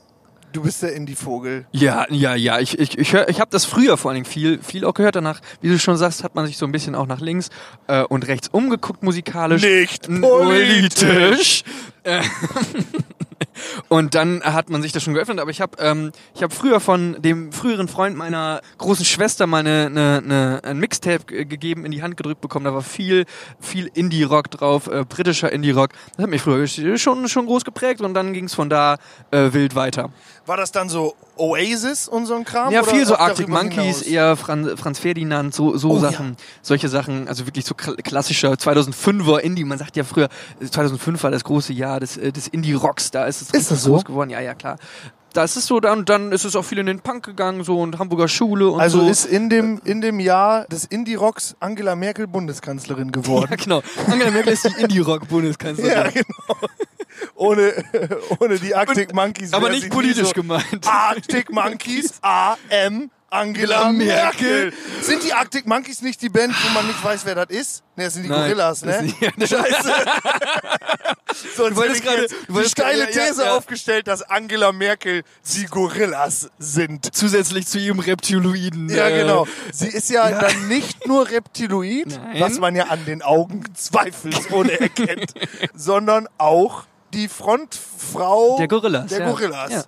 [0.58, 1.66] Du bist der Indie-Vogel.
[1.72, 2.60] Ja, ja, ja.
[2.60, 5.16] Ich, ich, ich, hör- ich habe das früher vor allen Dingen viel, viel auch gehört.
[5.16, 7.50] Danach, wie du schon sagst, hat man sich so ein bisschen auch nach links
[7.88, 9.62] äh, und rechts umgeguckt musikalisch.
[9.62, 11.64] Nicht N- politisch.
[13.90, 15.40] Und dann hat man sich das schon geöffnet.
[15.40, 19.60] Aber ich habe ähm, ich hab früher von dem früheren Freund meiner großen Schwester mal
[19.60, 22.66] eine, eine, eine, ein Mixtape ge- gegeben, in die Hand gedrückt bekommen.
[22.66, 23.26] Da war viel,
[23.60, 25.92] viel Indie-Rock drauf, äh, britischer Indie-Rock.
[26.16, 26.66] Das hat mich früher
[26.98, 28.98] schon, schon groß geprägt und dann ging es von da
[29.32, 30.10] äh, wild weiter.
[30.46, 32.72] War das dann so Oasis und so ein Kram?
[32.74, 34.02] Ja, viel so Arctic Monkeys, hinaus?
[34.02, 38.54] eher Franz, Franz Ferdinand, so, so Oh, Sachen, solche Sachen, also wirklich so kl- klassischer
[38.54, 39.64] 2005er Indie.
[39.64, 40.30] Man sagt ja früher,
[40.64, 43.92] 2005 war das große Jahr des, äh, des Indie-Rocks, da ist es richtig das so?
[43.94, 44.30] groß geworden.
[44.30, 44.78] Ja, ja, klar.
[45.34, 48.00] Da ist so, dann, dann ist es auch viel in den Punk gegangen, so und
[48.00, 49.08] Hamburger Schule und Also so.
[49.10, 53.48] ist in dem, in dem Jahr des Indie-Rocks Angela Merkel Bundeskanzlerin geworden.
[53.52, 53.84] ja, genau.
[54.08, 55.92] Angela Merkel ist die Indie-Rock-Bundeskanzlerin.
[55.92, 56.70] Ja, genau.
[57.36, 57.74] Ohne,
[58.40, 59.54] ohne die Arctic Monkeys.
[59.54, 60.88] Aber nicht politisch so gemeint.
[60.88, 63.12] Arctic Monkeys, A.M.
[63.30, 64.72] Angela Merkel.
[65.02, 67.84] Sind die Arctic Monkeys nicht die Band, wo man nicht weiß, wer das ist?
[67.96, 69.14] Ne, das sind die Nein, Gorillas, ne?
[69.40, 69.94] Scheiße.
[71.56, 73.56] Sonst wolltest hätte ich gerade- du die wolltest steile ja, ja, These ja.
[73.58, 75.24] aufgestellt, dass Angela Merkel
[75.56, 77.14] die Gorillas sind.
[77.14, 78.90] Zusätzlich zu ihrem Reptiloiden.
[78.90, 79.46] Ja, äh, genau.
[79.74, 82.40] Sie ist ja, dann nicht nur Reptiloid, Nein.
[82.40, 85.34] was man ja an den Augen zweifelsohne erkennt,
[85.76, 89.08] sondern auch die Frontfrau Der Gorillas.
[89.08, 89.30] Der ja.
[89.30, 89.88] Gorillas.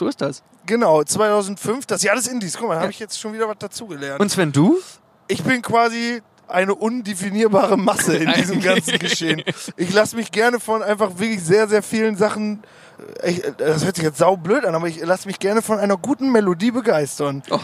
[0.00, 0.42] So ist das.
[0.64, 2.56] Genau, 2005, das Jahr des Indies.
[2.58, 4.18] Guck mal, da habe ich jetzt schon wieder was dazugelernt.
[4.18, 4.78] Und Sven, du?
[5.28, 9.42] Ich bin quasi eine undefinierbare Masse in diesem ganzen Geschehen.
[9.76, 12.62] Ich lasse mich gerne von einfach wirklich sehr, sehr vielen Sachen.
[13.22, 15.98] äh, Ich, das hört sich jetzt saublöd an, aber ich lasse mich gerne von einer
[15.98, 17.42] guten Melodie begeistern.
[17.50, 17.58] Oh.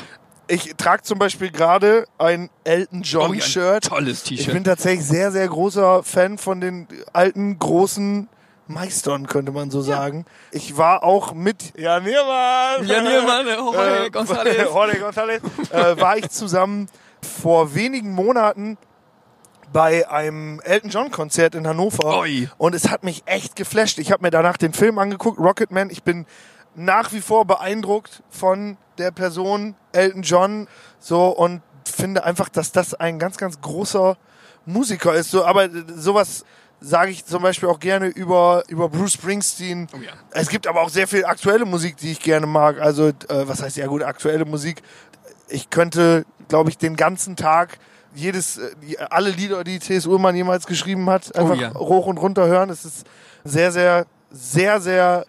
[0.46, 3.79] Ich trage zum Beispiel gerade ein Elton John Oh.
[3.81, 4.53] Tolles Ich T-Shirt.
[4.53, 8.29] bin tatsächlich sehr, sehr großer Fan von den alten, großen
[8.68, 10.24] meistern, könnte man so sagen.
[10.50, 12.87] Ich war auch mit Jan Niermann.
[12.87, 14.62] Jan Niermann, Jorge äh, González.
[14.64, 15.40] Jorge González,
[15.72, 16.88] äh, war ich zusammen
[17.22, 18.79] vor wenigen Monaten
[19.72, 22.48] bei einem Elton John Konzert in Hannover Oi.
[22.57, 23.98] und es hat mich echt geflasht.
[23.98, 25.90] Ich habe mir danach den Film angeguckt, Rocketman.
[25.90, 26.26] Ich bin
[26.74, 32.94] nach wie vor beeindruckt von der Person Elton John so und finde einfach, dass das
[32.94, 34.16] ein ganz, ganz großer
[34.66, 35.31] Musiker ist.
[35.31, 36.44] So, aber sowas
[36.81, 39.89] sage ich zum Beispiel auch gerne über, über Bruce Springsteen.
[39.95, 40.12] Oh ja.
[40.31, 42.81] Es gibt aber auch sehr viel aktuelle Musik, die ich gerne mag.
[42.81, 44.83] Also, äh, was heißt ja gut, aktuelle Musik?
[45.49, 47.79] Ich könnte, glaube ich, den ganzen Tag
[48.15, 50.07] jedes, äh, die- alle Lieder, die T.S.
[50.07, 51.75] Ullmann jemals geschrieben hat, einfach ja.
[51.75, 52.71] hoch und runter hören.
[52.71, 53.07] Es ist
[53.45, 55.27] sehr, sehr, sehr, sehr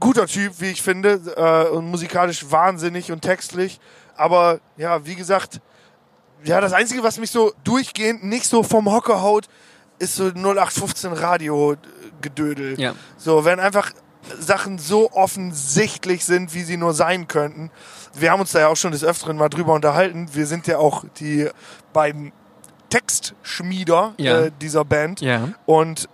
[0.00, 3.78] guter Typ, wie ich finde, äh, und musikalisch wahnsinnig und textlich.
[4.16, 5.60] Aber ja, wie gesagt,
[6.44, 9.48] ja, das Einzige, was mich so durchgehend nicht so vom Hocker haut,
[10.02, 12.78] ist so 0815 Radio-Gedödel.
[12.80, 12.94] Ja.
[13.16, 13.92] So, wenn einfach
[14.38, 17.70] Sachen so offensichtlich sind, wie sie nur sein könnten.
[18.14, 20.28] Wir haben uns da ja auch schon des Öfteren mal drüber unterhalten.
[20.32, 21.48] Wir sind ja auch die
[21.92, 22.32] beiden
[22.90, 24.42] Textschmieder Ja.
[24.42, 25.20] äh, dieser Band.
[25.20, 25.48] Ja.
[25.66, 26.08] Und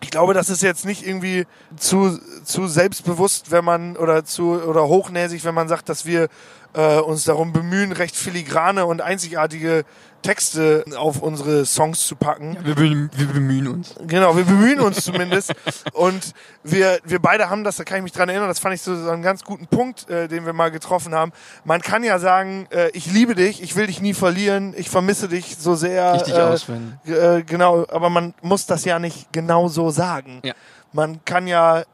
[0.00, 4.86] ich glaube, das ist jetzt nicht irgendwie zu, zu selbstbewusst, wenn man oder zu oder
[4.86, 6.28] hochnäsig, wenn man sagt, dass wir
[6.74, 9.84] äh, uns darum bemühen, recht filigrane und einzigartige
[10.22, 12.56] Texte auf unsere Songs zu packen.
[12.62, 13.94] Wir, bemühen- wir bemühen uns.
[14.06, 15.52] Genau, wir bemühen uns zumindest.
[15.92, 16.32] Und
[16.64, 18.96] wir, wir beide haben das, da kann ich mich dran erinnern, das fand ich so,
[18.96, 21.32] so einen ganz guten Punkt, äh, den wir mal getroffen haben.
[21.64, 25.28] Man kann ja sagen, äh, ich liebe dich, ich will dich nie verlieren, ich vermisse
[25.28, 26.14] dich so sehr.
[26.14, 26.98] Richtig äh, auswählen.
[27.06, 30.40] äh, genau, aber man muss das ja nicht genau so sagen.
[30.44, 30.54] Ja.
[30.92, 31.84] Man kann ja,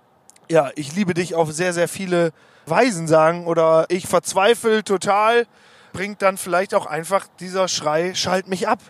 [0.51, 2.33] ja, ich liebe dich auf sehr, sehr viele
[2.67, 5.47] Weisen sagen oder ich verzweifle total,
[5.95, 8.81] bringt dann vielleicht auch einfach dieser Schrei, schalt mich ab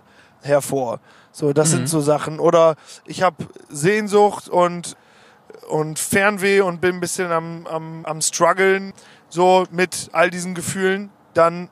[0.43, 0.99] hervor.
[1.31, 1.77] So, das Mhm.
[1.77, 2.41] sind so Sachen.
[2.41, 2.75] Oder
[3.07, 4.97] ich habe Sehnsucht und,
[5.69, 8.93] und Fernweh und bin ein bisschen am, am, am struggeln,
[9.29, 11.11] so mit all diesen Gefühlen.
[11.35, 11.69] Dann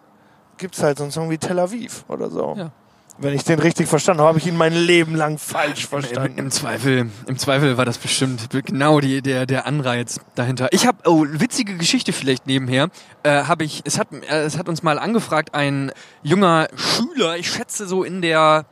[0.58, 2.54] gibt's halt so einen Song wie Tel Aviv oder so.
[2.56, 2.70] Ja.
[3.18, 6.38] Wenn ich den richtig verstanden habe, habe ich ihn mein Leben lang falsch Im, verstanden.
[6.38, 10.68] Im Zweifel, im Zweifel war das bestimmt genau die, der, der Anreiz dahinter.
[10.72, 12.88] Ich habe, oh, witzige Geschichte vielleicht nebenher,
[13.22, 17.50] äh, habe ich, es hat, äh, es hat uns mal angefragt, ein junger Schüler, ich
[17.50, 18.64] schätze so in der,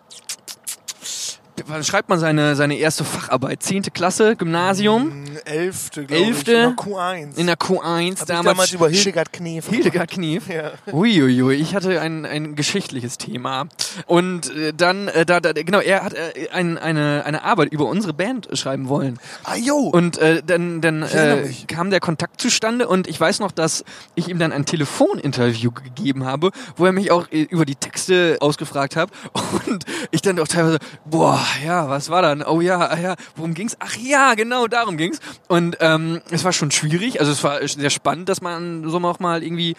[1.67, 3.63] wann schreibt man seine, seine erste Facharbeit?
[3.63, 6.29] Zehnte Klasse, Gymnasium, Elfte, glaube ich.
[6.29, 6.53] Elfte?
[6.53, 7.37] In der Q1.
[7.37, 9.69] in der Q1, Hab ich damals über Hildegard Knef.
[9.69, 10.49] Hildegard Knief.
[10.49, 10.73] Ja.
[10.93, 13.67] Uiuiui, ich hatte ein, ein geschichtliches Thema.
[14.07, 17.87] Und äh, dann, äh, da, da, genau, er hat äh, ein, eine, eine Arbeit über
[17.87, 19.19] unsere Band schreiben wollen.
[19.45, 19.77] Ah, jo.
[19.77, 24.29] Und äh, dann, dann äh, kam der Kontakt zustande und ich weiß noch, dass ich
[24.29, 28.97] ihm dann ein Telefoninterview gegeben habe, wo er mich auch äh, über die Texte ausgefragt
[28.97, 29.11] hat.
[29.67, 32.43] Und ich dann auch teilweise, boah, ja, was war dann?
[32.43, 33.77] Oh ja, ah ja, worum ging's?
[33.81, 35.19] Ach ja, genau, darum ging's.
[35.49, 39.19] Und ähm, es war schon schwierig, also es war sehr spannend, dass man so auch
[39.19, 39.75] mal irgendwie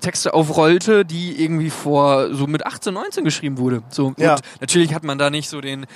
[0.00, 3.82] Texte aufrollte, die irgendwie vor so mit 18, 19 geschrieben wurde.
[3.88, 4.34] So, Ja.
[4.34, 5.86] und natürlich hat man da nicht so den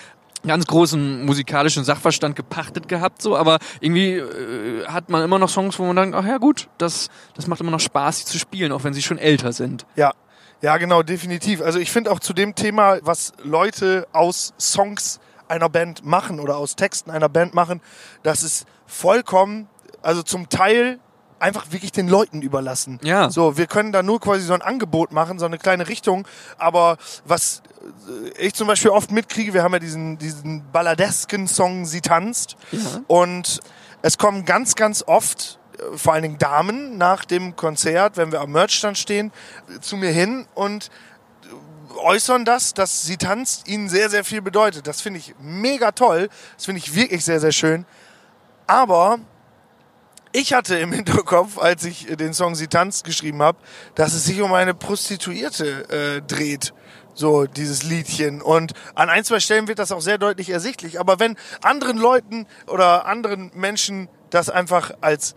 [0.47, 5.79] ganz großen musikalischen Sachverstand gepachtet gehabt, so, aber irgendwie äh, hat man immer noch Songs,
[5.79, 8.73] wo man denkt, ach ja gut, das, das macht immer noch Spaß, sie zu spielen,
[8.73, 9.85] auch wenn sie schon älter sind.
[9.97, 10.13] Ja.
[10.63, 11.63] Ja, genau, definitiv.
[11.63, 16.57] Also ich finde auch zu dem Thema, was Leute aus Songs einer Band machen oder
[16.57, 17.81] aus Texten einer Band machen,
[18.23, 19.69] das ist vollkommen,
[20.03, 20.99] also zum Teil
[21.41, 23.01] einfach wirklich den Leuten überlassen.
[23.03, 23.31] Ja.
[23.31, 26.29] So, wir können da nur quasi so ein Angebot machen, so eine kleine Richtung.
[26.59, 27.63] Aber was
[28.39, 32.57] äh, ich zum Beispiel oft mitkriege, wir haben ja diesen, diesen balladesken Song Sie tanzt.
[32.71, 32.81] Ja.
[33.07, 33.61] Und
[34.03, 35.59] es kommen ganz, ganz oft,
[35.95, 39.33] vor allen Dingen Damen, nach dem Konzert, wenn wir am Merchstand stehen,
[39.81, 40.91] zu mir hin und
[41.97, 44.87] äußern das, dass sie tanzt, ihnen sehr, sehr viel bedeutet.
[44.87, 46.29] Das finde ich mega toll.
[46.57, 47.87] Das finde ich wirklich sehr, sehr schön.
[48.67, 49.19] Aber
[50.33, 53.59] ich hatte im Hinterkopf, als ich den Song Sie tanzt geschrieben habe,
[53.95, 56.73] dass es sich um eine Prostituierte äh, dreht.
[57.15, 58.41] So, dieses Liedchen.
[58.41, 61.01] Und an ein, zwei Stellen wird das auch sehr deutlich ersichtlich.
[61.01, 65.35] Aber wenn anderen Leuten oder anderen Menschen das einfach als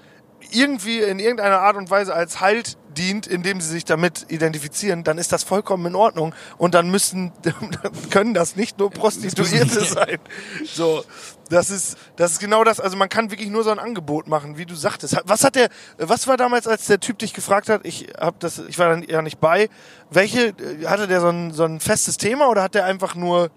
[0.52, 5.18] irgendwie in irgendeiner Art und Weise als Halt dient, indem sie sich damit identifizieren, dann
[5.18, 6.34] ist das vollkommen in Ordnung.
[6.58, 7.32] Und dann müssen,
[8.10, 10.20] können das nicht nur Prostituierte sein.
[10.66, 11.04] So,
[11.50, 12.80] das ist, das ist genau das.
[12.80, 15.18] Also man kann wirklich nur so ein Angebot machen, wie du sagtest.
[15.26, 17.82] Was hat der, was war damals, als der Typ dich gefragt hat?
[17.86, 19.70] Ich hab das, ich war dann ja nicht bei.
[20.10, 20.54] Welche,
[20.86, 23.50] hatte der so ein, so ein festes Thema oder hat der einfach nur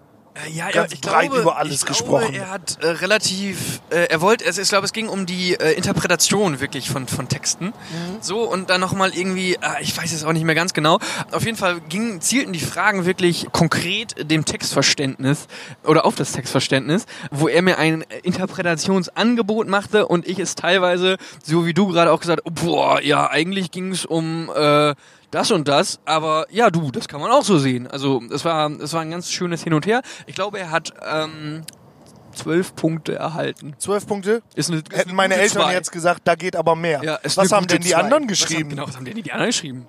[0.51, 2.33] Ja, ganz ich breit glaube, über alles gesprochen.
[2.33, 5.53] Glaube, er hat äh, relativ, äh, er wollte, also ich glaube, es ging um die
[5.55, 7.65] äh, Interpretation wirklich von, von Texten.
[7.65, 7.73] Mhm.
[8.21, 10.99] So, und dann nochmal irgendwie, ah, ich weiß es auch nicht mehr ganz genau.
[11.31, 15.47] Auf jeden Fall ging, zielten die Fragen wirklich konkret dem Textverständnis
[15.83, 21.65] oder auf das Textverständnis, wo er mir ein Interpretationsangebot machte und ich es teilweise, so
[21.65, 24.93] wie du gerade auch gesagt, boah, ja, eigentlich ging es um äh,
[25.31, 27.87] das und das, aber ja, du, das kann man auch so sehen.
[27.87, 30.01] Also es war, es war ein ganz schönes Hin und Her.
[30.25, 31.63] Ich glaube, er hat ähm,
[32.33, 33.75] zwölf Punkte erhalten.
[33.79, 34.41] Zwölf Punkte.
[34.55, 35.73] Ist eine, ist Hätten eine meine Eltern Zwei.
[35.73, 37.01] jetzt gesagt, da geht aber mehr.
[37.03, 37.97] Ja, Was haben denn die Zwei.
[37.97, 38.69] anderen Was haben, geschrieben?
[38.69, 39.87] genau, was haben denn die anderen geschrieben?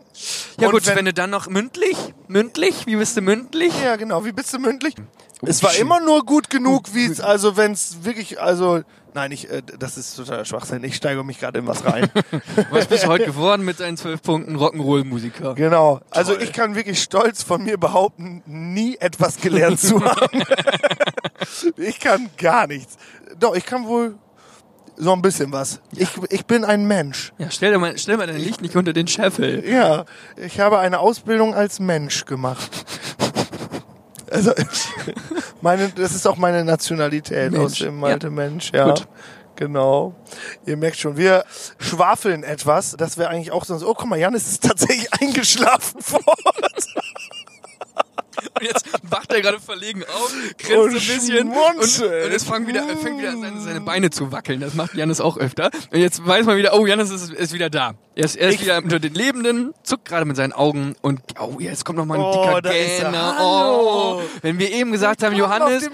[0.60, 1.96] Ja Und gut, wenn- wenn, du dann noch mündlich,
[2.26, 3.72] mündlich, wie bist du mündlich?
[3.82, 4.24] Ja, genau.
[4.24, 4.94] Wie bist du mündlich?
[5.42, 8.82] Es war immer nur gut genug, wie es, also wenn es wirklich, also,
[9.14, 10.82] nein, ich, äh, das ist totaler Schwachsinn.
[10.84, 12.10] Ich steige mich gerade in was rein.
[12.70, 15.54] Was bist du heute geworden mit deinen zwölf Punkten Rock'n'Roll-Musiker?
[15.54, 16.00] genau.
[16.10, 16.42] Also Toll.
[16.42, 20.42] ich kann wirklich stolz von mir behaupten, nie etwas gelernt zu haben.
[21.76, 22.96] ich kann gar nichts.
[23.38, 24.16] Doch, ich kann wohl
[24.96, 25.80] so ein bisschen was.
[25.94, 27.32] Ich, ich bin ein Mensch.
[27.38, 29.64] Ja, stell dir mal, stell mal dein Licht nicht unter den Scheffel.
[29.68, 30.04] Ja,
[30.36, 32.70] ich habe eine Ausbildung als Mensch gemacht.
[34.30, 34.52] Also,
[35.60, 38.00] meine, das ist auch meine Nationalität Mensch, aus dem ja.
[38.00, 38.86] Malte Mensch, ja.
[38.90, 39.06] Gut.
[39.56, 40.14] Genau.
[40.66, 41.44] Ihr merkt schon, wir
[41.80, 42.94] schwafeln etwas.
[42.96, 43.82] Das wäre eigentlich auch sonst.
[43.82, 46.94] Oh, guck mal, Jan ist tatsächlich eingeschlafen vor uns.
[48.60, 52.82] Und jetzt wacht er gerade verlegen auf, grinst ein bisschen und, und es fängt wieder,
[52.96, 54.60] fängt wieder an, seine, seine Beine zu wackeln.
[54.60, 55.70] Das macht Janis auch öfter.
[55.92, 57.94] Und jetzt weiß man wieder, oh, Janis ist, ist wieder da.
[58.14, 61.20] Er ist, er ist Ich- wieder unter den Lebenden, zuckt gerade mit seinen Augen und
[61.40, 62.98] oh, jetzt kommt noch mal ein Oh, dicker da er.
[63.04, 63.36] Gähner.
[63.40, 65.88] Oh, wenn wir eben gesagt haben, Johannes.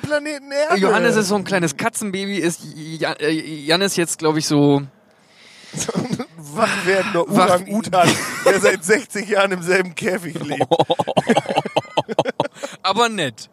[0.77, 4.83] Johannes ist so ein kleines Katzenbaby, ist Jan, äh, Janis jetzt, glaube ich, so
[6.37, 8.09] wach werdender Orang-Utan,
[8.47, 10.65] der seit 60 Jahren im selben Käfig lebt.
[12.83, 13.49] aber nett.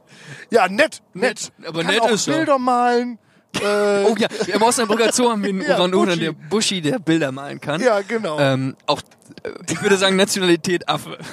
[0.50, 1.68] Ja, nett, Nett, nett.
[1.68, 2.38] aber Kann nett auch ist er.
[2.38, 3.18] Bilder malen.
[3.54, 6.20] Äh, Oh ja, im Osnabrücker Zoo haben wir einen Orang-Utan, Buschi.
[6.22, 7.82] der Buschi, der Bilder malen kann.
[7.82, 8.40] Ja, genau.
[8.40, 9.02] Ähm, auch,
[9.44, 11.18] äh, ich würde sagen, Nationalität Affe.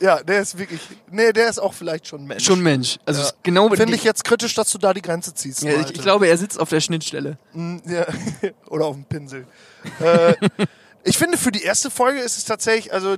[0.00, 0.80] Ja, der ist wirklich.
[1.10, 2.42] Nee, der ist auch vielleicht schon Mensch.
[2.44, 2.98] Schon Mensch.
[3.04, 3.30] Also Ja.
[3.42, 5.62] genau Finde ich jetzt kritisch, dass du da die Grenze ziehst.
[5.62, 7.36] ja, ich, ich glaube, er sitzt auf der Schnittstelle.
[7.52, 8.06] Mm, Ja.
[8.68, 9.46] Oder auf dem Pinsel.
[10.00, 10.34] äh,
[11.04, 13.16] ich finde, für die erste Folge ist es tatsächlich also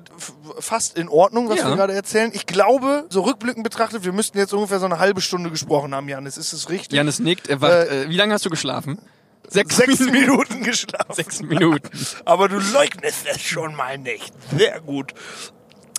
[0.61, 1.69] fast in Ordnung, was Ja.
[1.69, 2.31] wir gerade erzählen.
[2.35, 6.09] Ich glaube, so rückblickend betrachtet, wir müssten jetzt ungefähr so eine halbe Stunde gesprochen haben,
[6.09, 6.37] Janis.
[6.37, 6.93] Ist es richtig?
[6.97, 7.73] Janis nickt, er wacht.
[7.89, 8.99] Äh, wie lange hast du geschlafen?
[9.49, 11.13] Sechs, Sechs Minuten geschlafen.
[11.15, 11.91] Sechs Minuten.
[12.25, 14.33] Aber du leugnest es schon mal nicht.
[14.57, 15.13] Sehr gut.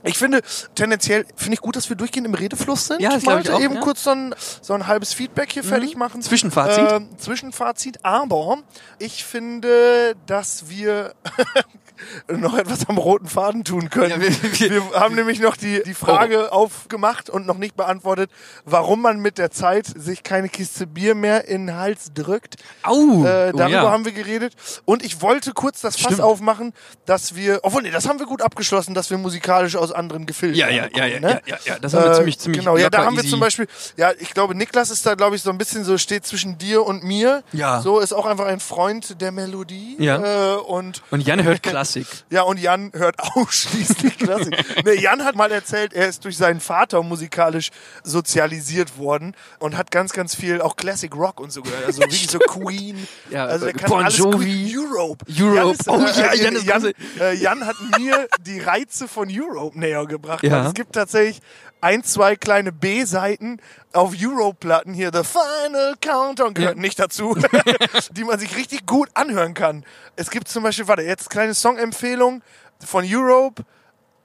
[0.03, 0.41] Ich finde,
[0.75, 3.01] tendenziell finde ich gut, dass wir durchgehend im Redefluss sind.
[3.01, 3.79] Ja, das ich auch, eben ja.
[3.79, 3.83] Mhm.
[3.83, 6.21] kurz so ein, so ein halbes Feedback hier fertig machen.
[6.21, 6.91] Zwischenfazit.
[6.91, 8.03] Ähm, Zwischenfazit.
[8.03, 8.59] Aber
[8.99, 11.13] ich finde, dass wir
[12.27, 14.09] noch etwas am roten Faden tun können.
[14.11, 14.95] Ja, wir- wir, wir- Oh.
[14.99, 18.29] haben nämlich noch die, die Frage aufgemacht und noch nicht beantwortet,
[18.65, 22.55] warum man mit der Zeit sich keine Kiste Bier mehr in den Hals drückt.
[22.83, 22.93] Au!
[22.93, 23.91] Äh, oh, darüber ja.
[23.91, 24.53] haben wir geredet.
[24.85, 26.21] Und ich wollte kurz das Fass Stimmt.
[26.21, 26.73] aufmachen,
[27.05, 30.57] dass wir, obwohl, nee, das haben wir gut abgeschlossen, dass wir musikalisch aus anderen Gefilden
[30.57, 31.41] ja, ja, ja, ja, ne?
[31.45, 33.31] ja, ja, das haben wir Äh, ziemlich, ziemlich Genau, ja, da haben wir easy.
[33.31, 36.25] zum Beispiel, ja, ich glaube, Niklas ist da, glaube ich, so ein bisschen so, steht
[36.25, 37.43] zwischen dir und mir.
[37.53, 37.81] Ja.
[37.81, 39.95] So, ist auch einfach ein Freund der Melodie.
[39.99, 40.53] Ja.
[40.53, 42.23] Äh, und, Und Jan hört Klassik.
[42.29, 44.55] ja, und Jan hört ausschließlich Klassik.
[44.85, 47.69] nee, Jan hat mal erzählt, er ist durch seinen Vater musikalisch
[48.03, 51.85] sozialisiert worden und hat ganz, ganz viel auch Classic Rock und so gehört.
[51.85, 53.07] Also wirklich so Queen.
[53.29, 54.37] Ja, also der äh, kann Bon alles Jovi.
[54.37, 54.77] Queen.
[54.77, 55.25] Europe.
[55.29, 55.77] Europe.
[55.85, 59.07] Jan, Oh ist, ja, äh, Jan ist Jan, große- äh, Jan hat mir die Reize
[59.07, 60.43] von Europe näher gebracht.
[60.43, 60.57] Ja.
[60.57, 61.39] Also es gibt tatsächlich
[61.83, 63.59] ein, zwei kleine B-Seiten
[63.91, 66.81] auf Europe-Platten hier, The Final Countdown gehört Ja.
[66.81, 67.35] nicht dazu,
[68.11, 69.83] die man sich richtig gut anhören kann.
[70.15, 72.41] Es gibt zum Beispiel, warte, jetzt kleine Songempfehlung
[72.83, 73.63] von Europe.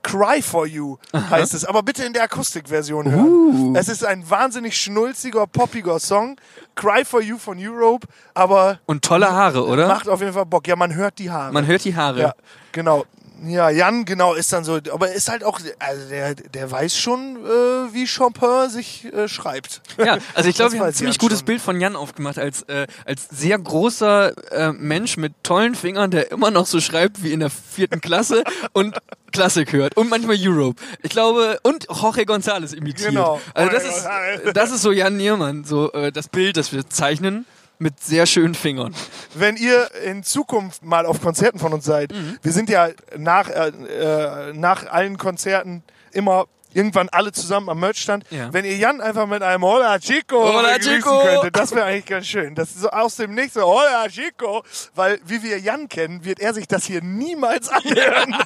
[0.04, 3.26] Cry for You heißt es, aber bitte in der Akustikversion hören.
[3.26, 3.74] Uh.
[3.76, 6.36] Es ist ein wahnsinnig schnulziger, poppiger Song.
[6.76, 9.88] Cry for You von Europe, aber Und tolle Haare, oder?
[9.88, 10.66] macht auf jeden Fall Bock.
[10.68, 11.52] Ja, man hört die Haare.
[11.52, 12.20] Man hört die Haare.
[12.20, 12.34] Ja,
[12.70, 13.04] genau.
[13.44, 17.36] Ja, Jan, genau, ist dann so, aber ist halt auch, also der, der weiß schon,
[17.36, 19.80] äh, wie Chopin sich äh, schreibt.
[19.98, 21.46] Ja, also ich glaube, wir haben ein ziemlich Jan gutes schon.
[21.46, 26.30] Bild von Jan aufgemacht als, äh, als sehr großer äh, Mensch mit tollen Fingern, der
[26.32, 28.96] immer noch so schreibt wie in der vierten Klasse und
[29.30, 30.80] Klassik hört und manchmal Europe.
[31.02, 33.10] Ich glaube, und Jorge González imitiert.
[33.10, 33.40] Genau.
[33.54, 34.08] Also das ist,
[34.54, 37.46] das ist so Jan Niermann, so äh, das Bild, das wir zeichnen
[37.78, 38.94] mit sehr schönen Fingern.
[39.34, 42.38] Wenn ihr in Zukunft mal auf Konzerten von uns seid, Mhm.
[42.42, 48.24] wir sind ja nach, äh, äh, nach allen Konzerten immer irgendwann alle zusammen am Merchstand.
[48.30, 48.52] Ja.
[48.52, 51.22] Wenn ihr Jan einfach mit einem Hola Chico Hola, begrüßen Chico.
[51.22, 52.54] könntet, das wäre eigentlich ganz schön.
[52.54, 54.62] Das ist so aus dem Nichts so Hola Chico,
[54.94, 58.36] weil wie wir Jan kennen, wird er sich das hier niemals anhören.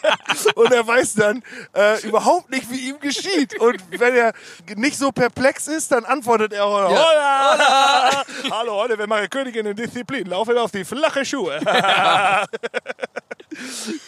[0.54, 1.42] Und er weiß dann
[1.74, 3.58] äh, überhaupt nicht, wie ihm geschieht.
[3.60, 4.32] Und wenn er
[4.76, 6.88] nicht so perplex ist, dann antwortet er Hola.
[6.88, 8.24] Hola.
[8.50, 10.26] Hallo, heute wir machen Königin in Disziplin.
[10.26, 11.60] Laufen auf die flache Schuhe.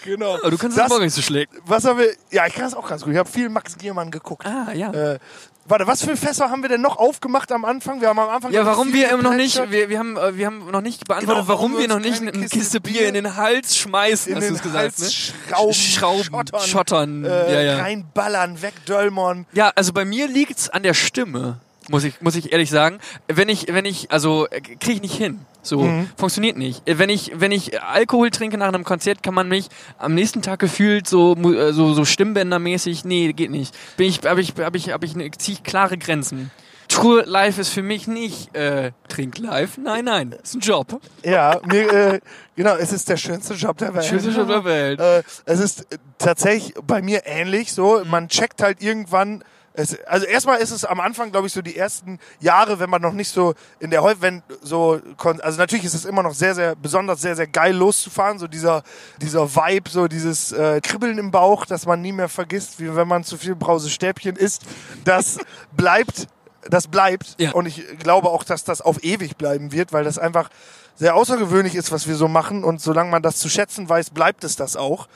[0.05, 0.35] genau.
[0.35, 1.51] Aber du kannst das, das morgen nicht so schlecht.
[1.67, 2.13] was haben wir?
[2.31, 3.13] Ja, ich kann das auch ganz gut.
[3.13, 4.47] Ich habe viel Max Giermann geguckt.
[4.47, 4.93] Ah, ja.
[4.93, 5.19] Äh,
[5.67, 8.01] warte, was für Fässer haben wir denn noch aufgemacht am Anfang?
[8.01, 10.47] Wir haben am Anfang Ja, warum wir immer noch nicht, wir, wir, haben, äh, wir
[10.47, 13.15] haben noch nicht beantwortet, Genau, warum warum, wir noch nicht eine Kiste Kiste Bier in
[13.15, 15.11] den Hals schmeißen, in hast du gesagt, ne?
[15.11, 17.83] Schrauben, Schrauben, schottern, schottern, äh, ja, ja.
[17.83, 19.47] reinballern, wegdöllmern.
[19.53, 22.99] Ja, also bei mir liegt's an der Stimme, muss ich, muss ich ehrlich sagen.
[23.29, 25.41] Wenn ich, wenn ich, also äh, kriege ich nicht hin.
[25.67, 26.09] So Mhm.
[26.17, 26.87] funktioniert nicht.
[26.89, 30.43] Äh, Wenn ich, wenn ich Alkohol trinke nach einem Konzert, kann man mich am nächsten
[30.43, 33.75] Tag gefühlt so, äh, so, so Stimmbändermäßig, nee, geht nicht.
[33.97, 36.51] Bin ich, habe ich, habe ich, habe ich, ne, zieh ich klare Grenzen.
[36.89, 39.81] True Life ist für mich nicht äh, Trink Life.
[39.81, 41.01] Nein, nein, ist ein Job.
[41.25, 42.21] Ja, mir, äh,
[42.57, 44.05] genau, es ist der schönste Job der Welt.
[44.05, 45.01] Schönste Job der Welt.
[45.01, 48.03] Äh, es ist äh, tatsächlich bei mir ähnlich so.
[48.05, 49.43] Man checkt halt irgendwann.
[49.77, 53.03] Es, also erstmal ist es am Anfang, glaube ich, so die ersten Jahre, wenn man
[53.03, 56.55] noch nicht so in der Häuf, wenn so, also natürlich ist es immer noch sehr,
[56.55, 58.85] sehr besonders, sehr, sehr geil loszufahren, so dieser,
[59.21, 63.09] dieser Vibe, so dieses äh, Kribbeln im Bauch, das man nie mehr vergisst, wie wenn
[63.09, 64.63] man zu viel Brausestäbchen isst.
[65.05, 65.39] Das
[65.73, 66.29] bleibt,
[66.71, 67.35] das bleibt.
[67.41, 67.51] Ja.
[67.51, 70.51] Und ich glaube auch, dass das auf ewig bleiben wird, weil das einfach
[70.95, 72.63] sehr außergewöhnlich ist, was wir so machen.
[72.63, 75.09] Und solange man das zu schätzen weiß, bleibt es das auch.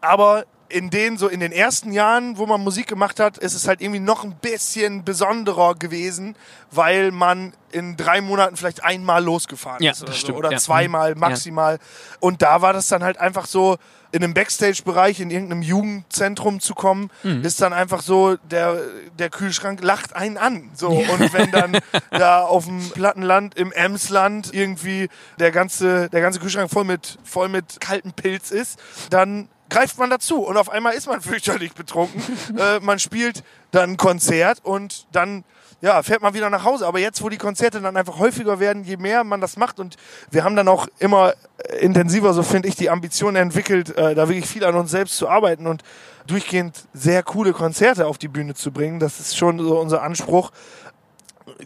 [0.00, 3.68] Aber in den so in den ersten Jahren, wo man Musik gemacht hat, ist es
[3.68, 6.36] halt irgendwie noch ein bisschen besonderer gewesen,
[6.70, 10.52] weil man in drei Monaten vielleicht einmal losgefahren Ja, ist oder, das so, stimmt, oder
[10.52, 10.58] ja.
[10.58, 11.78] zweimal maximal.
[12.20, 13.76] Und da war das dann halt einfach so
[14.12, 17.42] in einem Backstage-Bereich in irgendeinem Jugendzentrum zu kommen, Mhm.
[17.44, 18.78] ist dann einfach so der
[19.18, 20.70] der Kühlschrank lacht einen an.
[20.74, 21.78] So und wenn dann
[22.10, 25.08] da auf dem Plattenland im Emsland irgendwie
[25.40, 28.78] der ganze der ganze Kühlschrank voll mit voll mit kaltem Pilz ist,
[29.10, 32.22] dann greift man dazu und auf einmal ist man fürchterlich betrunken.
[32.58, 35.44] äh, man spielt dann ein Konzert und dann
[35.80, 36.86] ja, fährt man wieder nach Hause.
[36.86, 39.96] Aber jetzt, wo die Konzerte dann einfach häufiger werden, je mehr man das macht und
[40.30, 44.28] wir haben dann auch immer äh, intensiver, so finde ich, die Ambition entwickelt, äh, da
[44.28, 45.82] wirklich viel an uns selbst zu arbeiten und
[46.26, 48.98] durchgehend sehr coole Konzerte auf die Bühne zu bringen.
[48.98, 50.52] Das ist schon so unser Anspruch.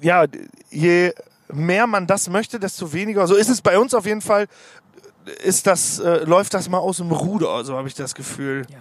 [0.01, 0.25] Ja,
[0.71, 1.13] je
[1.53, 3.27] mehr man das möchte, desto weniger.
[3.27, 4.49] So ist es bei uns auf jeden Fall.
[5.43, 8.66] Ist das, äh, läuft das mal aus dem Ruder, so habe ich das Gefühl.
[8.70, 8.79] Ja.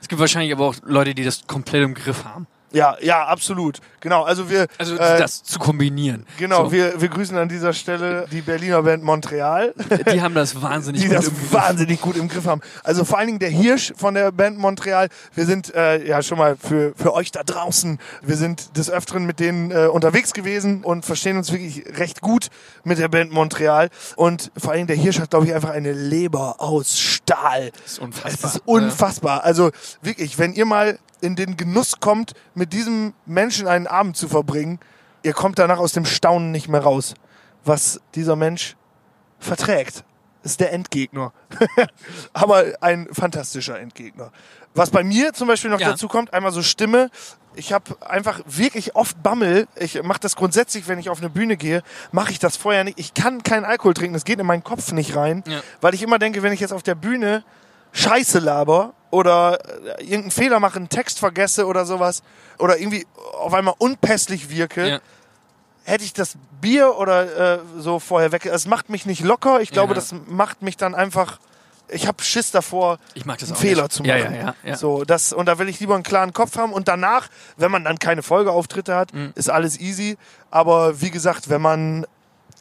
[0.00, 2.46] Es gibt wahrscheinlich aber auch Leute, die das komplett im Griff haben.
[2.76, 3.80] Ja, ja, absolut.
[4.00, 4.66] Genau, also wir.
[4.76, 6.26] Also äh, das zu kombinieren.
[6.36, 6.72] Genau, So.
[6.72, 9.72] wir, wir grüßen an dieser Stelle die Berliner Band Montreal,
[10.12, 11.52] Die haben das wahnsinnig die gut das im Griff.
[11.52, 12.60] wahnsinnig gut im Griff haben.
[12.84, 15.08] Also vor allen Dingen der Hirsch von der Band Montreal.
[15.34, 17.98] Wir sind äh, ja schon mal für, für euch da draußen.
[18.22, 22.48] Wir sind des Öfteren mit denen äh, unterwegs gewesen und verstehen uns wirklich recht gut
[22.84, 23.88] mit der Band Montreal.
[24.16, 27.72] Und vor allen Dingen der Hirsch hat, glaube ich, einfach eine Leber aus Stahl.
[27.82, 28.50] Das ist unfassbar.
[28.50, 29.44] Es ist unfassbar.
[29.44, 29.70] Also
[30.02, 34.78] wirklich, wenn ihr mal in den Genuss kommt, mit diesem Menschen einen Abend zu verbringen,
[35.22, 37.14] ihr kommt danach aus dem Staunen nicht mehr raus.
[37.64, 38.76] Was dieser Mensch
[39.38, 40.04] verträgt,
[40.42, 41.32] ist der Endgegner.
[42.32, 44.30] Aber ein fantastischer Endgegner.
[44.74, 45.90] Was bei mir zum Beispiel noch Ja.
[45.90, 47.10] dazu kommt, einmal so Stimme.
[47.54, 49.66] Ich habe einfach wirklich oft Bammel.
[49.76, 52.98] Ich mache das grundsätzlich, wenn ich auf eine Bühne gehe, mache ich das vorher nicht.
[53.00, 55.60] Ich kann keinen Alkohol trinken, das geht in meinen Kopf nicht rein, Ja.
[55.80, 57.42] weil ich immer denke, wenn ich jetzt auf der Bühne
[57.96, 59.58] Scheiße laber oder
[59.98, 62.22] äh, irgendeinen Fehler mache, einen Text vergesse oder sowas
[62.58, 63.06] oder irgendwie
[63.38, 64.98] auf einmal unpässlich wirke, Ja.
[65.84, 68.46] hätte ich das Bier oder äh, so vorher weg.
[68.46, 69.60] Es macht mich nicht locker.
[69.60, 69.94] Ich glaube, Ja.
[69.94, 71.38] das macht mich dann einfach.
[71.88, 73.92] Ich habe Schiss davor, Ich mag das einen Fehler nicht.
[73.92, 74.34] zu machen.
[74.34, 74.76] ja, ja, ja.
[74.76, 76.72] So, das, und da will ich lieber einen klaren Kopf haben.
[76.72, 79.32] Und danach, wenn man dann keine Folgeauftritte hat, Mhm.
[79.36, 80.18] ist alles easy.
[80.50, 82.04] Aber wie gesagt, wenn man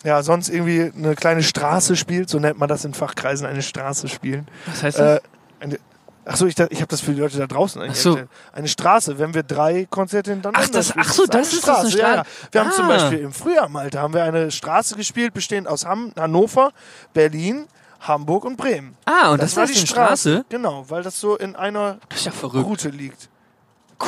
[0.06, 4.08] ja sonst irgendwie eine kleine Straße spielt, so nennt man das in Fachkreisen, eine Straße
[4.08, 4.48] spielen.
[4.68, 5.18] Was heißt das?
[5.18, 5.22] Äh,
[5.60, 5.80] eine,
[6.26, 8.20] ach so, ich, da- ich habe das für die Leute da draußen eigentlich Ach so.
[8.54, 11.80] Eine Straße, wenn wir drei Konzerte hintereinander Ach, das- spielen, ach so, das ist das,
[11.80, 12.14] eine Ja, ja.
[12.24, 12.30] Straße.
[12.52, 12.88] Wir haben zum Ah.
[12.90, 16.72] Beispiel im Frühjahr, Malta, haben wir eine Straße gespielt, bestehend aus Ham Hannover,
[17.14, 17.66] Berlin,
[18.02, 18.96] Hamburg und Bremen.
[19.06, 20.46] ah, und das, war die Straße?
[20.50, 22.32] Genau, weil das so in einer Das ja.
[22.44, 23.30] Route liegt.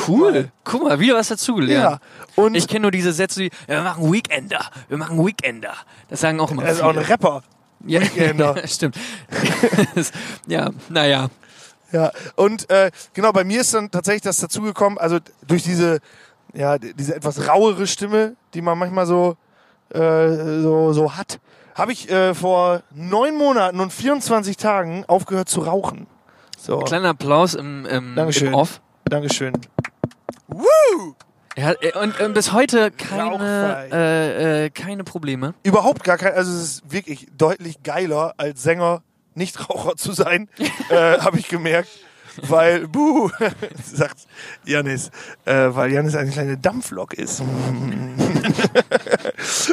[0.06, 0.50] Cool.
[0.64, 2.00] Guck mal, wieder was dazugelernt.
[2.36, 2.42] Ja.
[2.42, 5.74] Und Ich kenne nur diese Sätze wie, wir machen Weekender, wir machen Weekender.
[6.08, 7.42] Das sagen auch immer er ist auch ein Rapper.
[7.86, 8.56] ja, Weekender.
[8.66, 8.96] Stimmt.
[10.46, 11.28] ja, naja.
[11.90, 16.00] Ja, und äh, genau, bei mir ist dann tatsächlich das dazugekommen, also durch diese,
[16.52, 19.36] ja, diese etwas rauere Stimme, die man manchmal so,
[19.94, 21.40] äh, so, so hat,
[21.74, 26.06] habe ich äh, vor neun Monaten und 24 Tagen aufgehört zu rauchen.
[26.58, 28.48] So, Kleiner Applaus im, im, Dankeschön.
[28.48, 28.82] im Off.
[29.08, 29.54] Dankeschön.
[30.48, 31.14] Woo!
[31.56, 35.54] Ja, und, und bis heute keine, äh, äh, keine Probleme.
[35.64, 39.02] Überhaupt gar kein, also es ist wirklich deutlich geiler als Sänger
[39.34, 40.48] Nichtraucher zu sein,
[40.90, 41.88] äh, habe ich gemerkt.
[42.42, 43.30] Weil, buh,
[43.84, 44.28] sagt
[44.64, 45.10] Janis,
[45.44, 47.42] äh, weil Janis eine kleine Dampflok ist.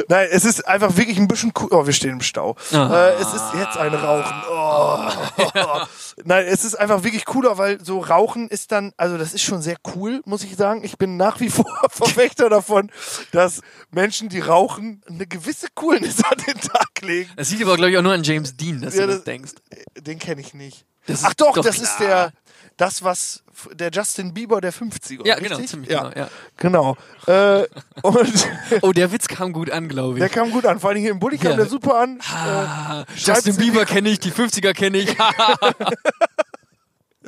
[0.08, 1.68] Nein, es ist einfach wirklich ein bisschen cool.
[1.70, 2.56] Oh, wir stehen im Stau.
[2.72, 3.08] Ah.
[3.08, 4.42] Äh, es ist jetzt ein Rauchen.
[4.50, 5.80] Oh.
[6.24, 9.62] Nein, es ist einfach wirklich cooler, weil so Rauchen ist dann, also das ist schon
[9.62, 10.82] sehr cool, muss ich sagen.
[10.84, 12.90] Ich bin nach wie vor Verfechter davon,
[13.32, 13.60] dass
[13.90, 17.30] Menschen, die rauchen, eine gewisse Coolness an den Tag legen.
[17.36, 19.24] Das liegt aber, glaube ich, auch nur an James Dean, dass Ja, du das das-
[19.24, 19.52] denkst.
[20.00, 20.84] Den kenne ich nicht.
[21.22, 21.88] Ach doch, doch das klar.
[21.88, 22.32] ist der,
[22.76, 23.42] das was
[23.74, 25.26] der Justin Bieber der 50er.
[25.26, 25.52] Ja, richtig?
[25.56, 26.08] genau, ziemlich ja.
[26.10, 26.28] genau.
[26.56, 26.96] Genau.
[27.26, 27.60] Ja.
[27.62, 27.66] Äh,
[28.02, 28.48] und
[28.82, 30.20] Oh, der Witz kam gut an, glaube ich.
[30.20, 30.80] der kam gut an.
[30.80, 31.56] Vor allem hier im Bulli kam Ja.
[31.56, 32.20] der super an.
[32.28, 35.16] Ah, Äh, Justin Bieber kenne ich, die 50er kenne ich.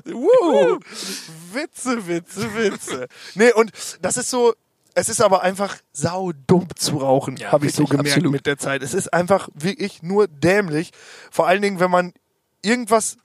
[0.04, 0.78] Woo!
[1.52, 3.08] Witze, Witze, Witze.
[3.34, 4.54] nee, und das ist so,
[4.94, 8.32] es ist aber einfach saudumm zu rauchen, Ja, habe ich so gemerkt absolut.
[8.32, 8.82] mit der Zeit.
[8.82, 10.92] Es ist einfach wirklich nur dämlich.
[11.30, 12.12] Vor allen Dingen, wenn man
[12.62, 13.16] irgendwas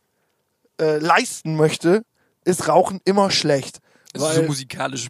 [0.79, 2.03] äh, leisten möchte,
[2.45, 3.79] ist Rauchen immer schlecht.
[4.13, 5.07] Das ist Weil- so musikalisch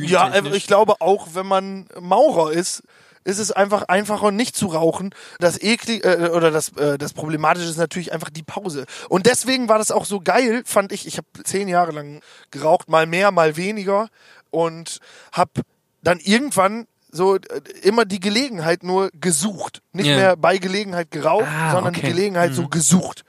[0.00, 0.56] Ja, bühnentechnisch.
[0.56, 2.82] ich glaube auch, wenn man Maurer ist,
[3.24, 5.12] ist es einfach einfacher, nicht zu rauchen.
[5.40, 8.84] Das eklig äh, oder das äh, das Problematische ist natürlich einfach die Pause.
[9.08, 11.06] Und deswegen war das auch so geil, fand ich.
[11.08, 12.20] Ich habe zehn Jahre lang
[12.52, 14.08] geraucht, mal mehr, mal weniger
[14.50, 14.98] und
[15.32, 15.62] habe
[16.02, 17.40] dann irgendwann so äh,
[17.82, 20.16] immer die Gelegenheit nur gesucht, nicht Ja.
[20.16, 22.02] mehr bei Gelegenheit geraucht, Ah, sondern okay.
[22.06, 23.24] die Gelegenheit so gesucht.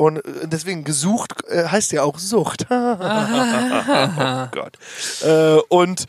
[0.00, 2.66] Und äh, deswegen gesucht äh, heißt ja auch Sucht.
[2.70, 4.78] oh Gott.
[5.22, 6.06] Äh, und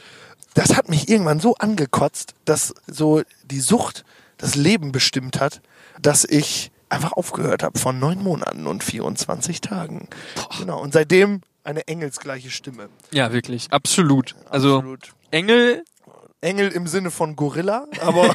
[0.53, 4.05] das hat mich irgendwann so angekotzt, dass so die Sucht
[4.37, 5.61] das Leben bestimmt hat,
[6.01, 10.07] dass ich einfach aufgehört habe von neun Monaten und 24 Tagen.
[10.57, 10.79] Genau.
[10.79, 12.87] Und seitdem eine engelsgleiche Stimme.
[13.11, 13.67] Ja, wirklich.
[13.71, 14.35] Absolut.
[14.49, 15.11] Also, Absolut.
[15.31, 15.83] Engel,
[16.41, 18.33] Engel im Sinne von Gorilla, aber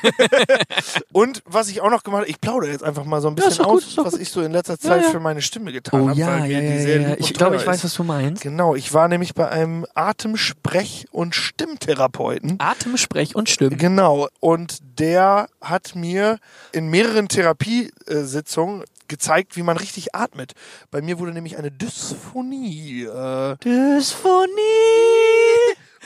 [1.13, 3.47] und was ich auch noch gemacht habe, ich plaudere jetzt einfach mal so ein Ja,
[3.47, 4.23] bisschen gut, aus, doch was gut.
[4.23, 5.11] ich so in letzter Zeit ja.
[5.11, 6.19] für meine Stimme getan oh habe.
[6.19, 7.17] ja, ja, ja, ja.
[7.19, 8.43] Ich glaube, ich weiß, was du meinst.
[8.43, 12.57] Genau, ich war nämlich bei einem Atemsprech- und Stimmtherapeuten.
[12.59, 13.77] Atemsprech und Stimmen.
[13.77, 16.39] Genau, und der hat mir
[16.73, 20.53] in mehreren Therapiesitzungen gezeigt, wie man richtig atmet.
[20.91, 23.05] Bei mir wurde nämlich eine Dysphonie.
[23.05, 24.51] Äh, Dysphonie.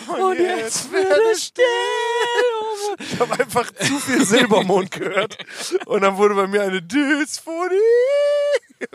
[0.09, 1.64] Und jetzt wird es still.
[2.98, 5.38] ich habe einfach zu viel Silbermond gehört.
[5.86, 7.76] Und dann wurde bei mir eine Dysphonie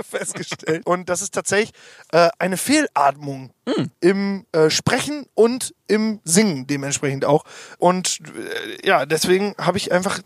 [0.01, 0.86] festgestellt.
[0.86, 1.72] Und das ist tatsächlich
[2.12, 3.51] äh, eine Fehlatmung
[3.99, 7.43] im äh, Sprechen und im Singen dementsprechend auch.
[7.78, 10.20] Und äh, ja, deswegen habe ich einfach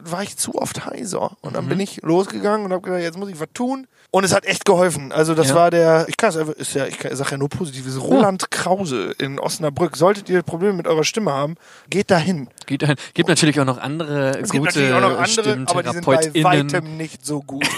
[0.00, 1.36] war ich zu oft heiser.
[1.40, 3.86] Und dann bin ich losgegangen und habe gedacht, jetzt muss ich was tun.
[4.14, 5.10] Und es hat echt geholfen.
[5.10, 5.54] Also das Ja.
[5.54, 9.14] war der, ich kann es einfach, ist ja, ich sage ja nur positives, Roland Krause
[9.18, 9.96] in Osnabrück.
[9.96, 11.54] Solltet ihr Probleme mit eurer Stimme haben,
[11.88, 12.48] geht dahin.
[12.66, 15.82] Gibt, ein- gibt natürlich auch noch andere Es gibt gute natürlich auch noch andere, aber
[15.82, 17.66] die sind bei weitem nicht so gut.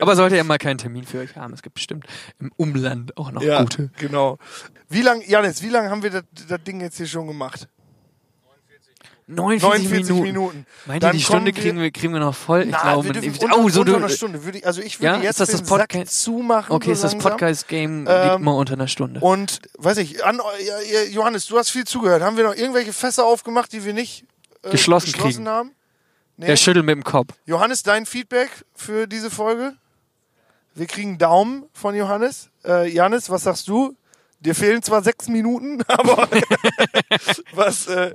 [0.00, 1.52] Aber sollte er mal keinen Termin für euch haben.
[1.54, 2.04] Es gibt bestimmt
[2.40, 3.90] im Umland auch noch ja, gute.
[3.98, 4.38] genau.
[4.88, 6.24] Wie lang, Janis, wie lange haben wir das
[6.66, 7.68] Ding jetzt hier schon gemacht?
[9.30, 10.22] 49, 49 Minuten.
[10.22, 10.66] Minuten.
[10.86, 12.62] Meint ihr, die Stunde wir- kriegen wir, kriegen wir noch voll?
[12.62, 14.42] Ich Na, glaube, wir ich- oh, so unter du, einer Stunde.
[14.44, 15.22] Würde ich, also ich würde Ja?
[15.22, 16.22] jetzt Ist das das Podcast?
[16.22, 16.72] zumachen.
[16.74, 17.22] Okay, so ist das.
[17.22, 19.20] Podcast-Game Ähm, geht mal unter einer Stunde.
[19.20, 20.40] Und, weiß ich, an,
[21.10, 22.22] Johannes, du hast viel zugehört.
[22.22, 24.24] Haben wir noch irgendwelche Fässer aufgemacht, die wir nicht
[24.62, 25.46] äh, Geschlossen kriegen.
[25.46, 25.72] haben?
[26.38, 26.46] Nee.
[26.46, 27.34] Der schüttelt mit dem Kopf.
[27.44, 29.74] Johannes, dein Feedback für diese Folge?
[30.74, 32.48] Wir kriegen Daumen von Johannes.
[32.64, 33.94] Äh, Janis, was sagst du?
[34.40, 36.28] Dir fehlen zwar sechs Minuten, aber
[37.52, 38.12] was, äh,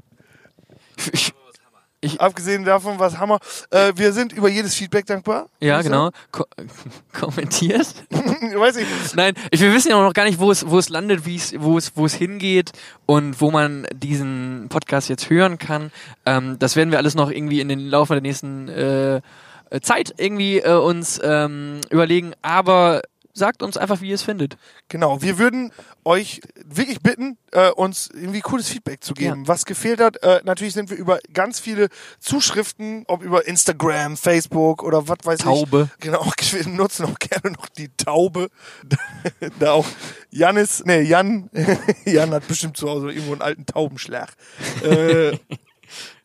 [1.11, 3.39] Ich- abgesehen davon, was Hammer.
[3.69, 5.47] Äh, wir sind über jedes Feedback dankbar.
[5.61, 6.09] Ja, ich genau.
[6.33, 6.43] Ko
[7.17, 7.87] kommentiert.
[8.11, 8.85] Weiß ich.
[9.15, 11.37] Nein, ich, wir wissen ja auch noch gar nicht, wo es, wo es landet, wie
[11.37, 12.71] es, wo es, wo es hingeht
[13.05, 15.91] und wo man diesen Podcast jetzt hören kann.
[16.25, 19.21] Ähm, das werden wir alles noch irgendwie in den Laufe der nächsten äh,
[19.81, 22.33] Zeit irgendwie äh, uns ähm, überlegen.
[22.41, 23.01] Aber
[23.33, 24.57] sagt uns einfach, wie ihr es findet.
[24.89, 25.71] Genau, wir würden
[26.05, 29.47] euch wirklich bitten, äh, uns irgendwie cooles Feedback zu geben.
[29.47, 34.83] Was gefehlt hat, äh, natürlich sind wir über ganz viele Zuschriften, ob über Instagram, Facebook
[34.83, 35.89] oder was weiß Taube.
[35.95, 36.01] ich.
[36.01, 38.49] Genau, wir nutzen auch gerne noch die Taube.
[39.59, 39.87] da auch
[40.29, 41.49] Janis, nee, Jan,
[42.05, 44.33] Jan hat bestimmt zu Hause irgendwo einen alten Taubenschlag.
[44.83, 45.37] Äh,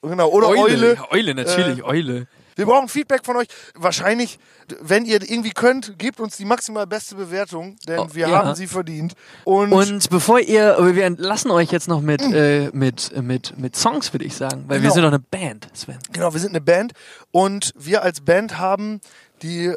[0.03, 0.99] genau, oder Eule.
[1.11, 2.27] Eule, natürlich, Äh, Eule.
[2.59, 3.47] Wir brauchen Feedback von euch.
[3.77, 4.41] Wahrscheinlich,
[4.81, 8.45] wenn ihr irgendwie könnt, gebt uns die maximal beste Bewertung, denn Oh, wir ja.
[8.45, 9.15] haben sie verdient.
[9.45, 14.13] Und, Und bevor ihr, wir entlassen euch jetzt noch mit, äh, mit, mit, mit Songs,
[14.13, 14.95] würde ich sagen, weil wir Genau.
[14.95, 15.99] sind doch eine Band, Sven.
[16.13, 16.95] genau, wir sind eine Band
[17.31, 19.01] und wir als Band haben
[19.43, 19.73] Die,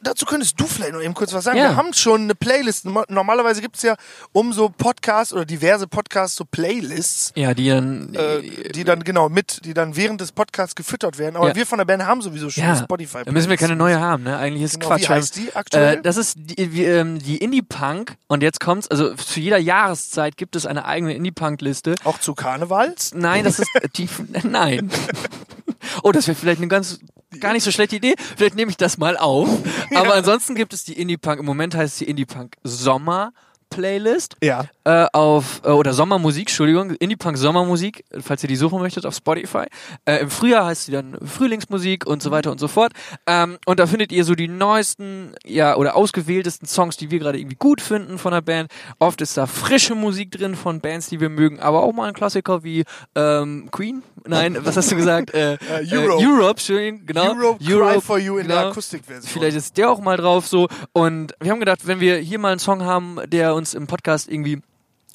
[0.00, 1.58] dazu könntest du vielleicht noch eben kurz was sagen.
[1.58, 1.70] Ja.
[1.70, 2.84] Wir haben schon eine Playlist.
[3.08, 3.96] Normalerweise gibt es ja
[4.32, 8.14] um so Podcasts oder diverse Podcasts so Playlists, Ja, die dann.
[8.14, 11.36] äh, die dann genau mit, die dann während des Podcasts gefüttert werden.
[11.36, 11.54] Aber Ja.
[11.56, 14.00] wir von der Band haben sowieso schon ja, eine spotify da müssen wir keine neue
[14.00, 14.36] haben, ne?
[14.38, 15.02] Eigentlich ist Genau, Quatsch.
[15.02, 15.98] wie heißt die aktuell?
[15.98, 20.36] Äh, das ist die, wie, ähm, die Indie-Punk und jetzt kommt's, also zu jeder Jahreszeit
[20.36, 21.94] gibt es eine eigene Indie-Punk-Liste.
[22.04, 22.94] Auch zu Karneval?
[23.14, 24.08] Nein, das ist die,
[24.44, 24.90] nein.
[26.02, 27.00] Oh, das wäre vielleicht eine ganz
[27.40, 28.14] gar nicht so schlechte Idee.
[28.36, 29.48] Vielleicht nehme ich das mal auf.
[29.94, 31.40] Aber ansonsten gibt es die Indie-Punk.
[31.40, 33.32] Im Moment heißt es die Indie-Punk Sommer.
[33.70, 34.64] Playlist Ja.
[34.84, 39.64] äh, auf äh, oder Sommermusik, Entschuldigung, Indie-Punk Sommermusik, falls ihr die suchen möchtet auf Spotify.
[40.04, 42.92] Äh, Im Frühjahr heißt sie dann Frühlingsmusik und so weiter und so fort.
[43.26, 47.38] Ähm, und da findet ihr so die neuesten, ja oder ausgewähltesten Songs, die wir gerade
[47.38, 48.70] irgendwie gut finden von der Band.
[48.98, 52.14] Oft ist da frische Musik drin von Bands, die wir mögen, aber auch mal ein
[52.14, 54.02] Klassiker wie ähm, Queen.
[54.26, 55.30] Nein, was hast du gesagt?
[55.40, 55.56] Äh,
[55.90, 56.22] Europe.
[56.22, 57.32] Äh, Europe, schön, genau.
[57.34, 58.70] Europe, Cry for You in der genau.
[58.70, 59.30] Akustikversion.
[59.32, 60.66] Vielleicht ist der auch mal drauf so.
[60.92, 64.28] Und wir haben gedacht, wenn wir hier mal einen Song haben, der uns im Podcast
[64.28, 64.60] irgendwie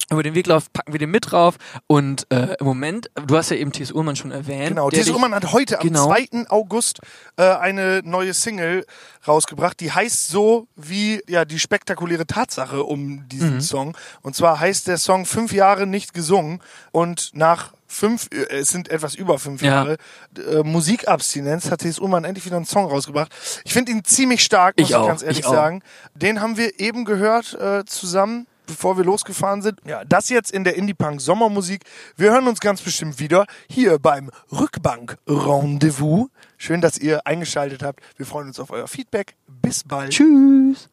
[0.08, 1.56] über den Weg läuft, packen wir den mit drauf.
[1.88, 3.90] Und äh, im Moment, du hast ja eben T.S.
[3.90, 4.68] Ullmann schon erwähnt.
[4.68, 5.10] Genau, T.S.
[5.10, 6.06] Ullmann hat heute am Genau.
[6.06, 6.46] 2.
[6.48, 7.00] August
[7.36, 8.86] äh, eine neue Single
[9.26, 13.60] rausgebracht, die heißt so wie ja die spektakuläre Tatsache um diesen Mhm.
[13.60, 13.96] Song.
[14.22, 16.60] Und zwar heißt der Song Fünf Jahre nicht gesungen
[16.92, 19.68] und nach fünf, äh, es sind etwas über fünf Ja.
[19.68, 19.96] Jahre,
[20.36, 21.98] äh, Musikabstinenz hat T.S.
[21.98, 23.32] Ullmann endlich wieder einen Song rausgebracht.
[23.64, 25.82] Ich finde ihn ziemlich stark, muss Ich ich, auch, ganz ehrlich ich sagen.
[26.14, 29.80] Den haben wir eben gehört äh, zusammen bevor wir losgefahren sind.
[29.84, 31.82] Ja, das jetzt in der Indie-Punk Sommermusik.
[32.16, 36.28] Wir hören uns ganz bestimmt wieder hier beim Rückbank Rendezvous.
[36.58, 38.00] Schön, dass ihr eingeschaltet habt.
[38.16, 39.36] Wir freuen uns auf euer Feedback.
[39.46, 40.10] Bis bald.
[40.10, 40.88] Tschüss.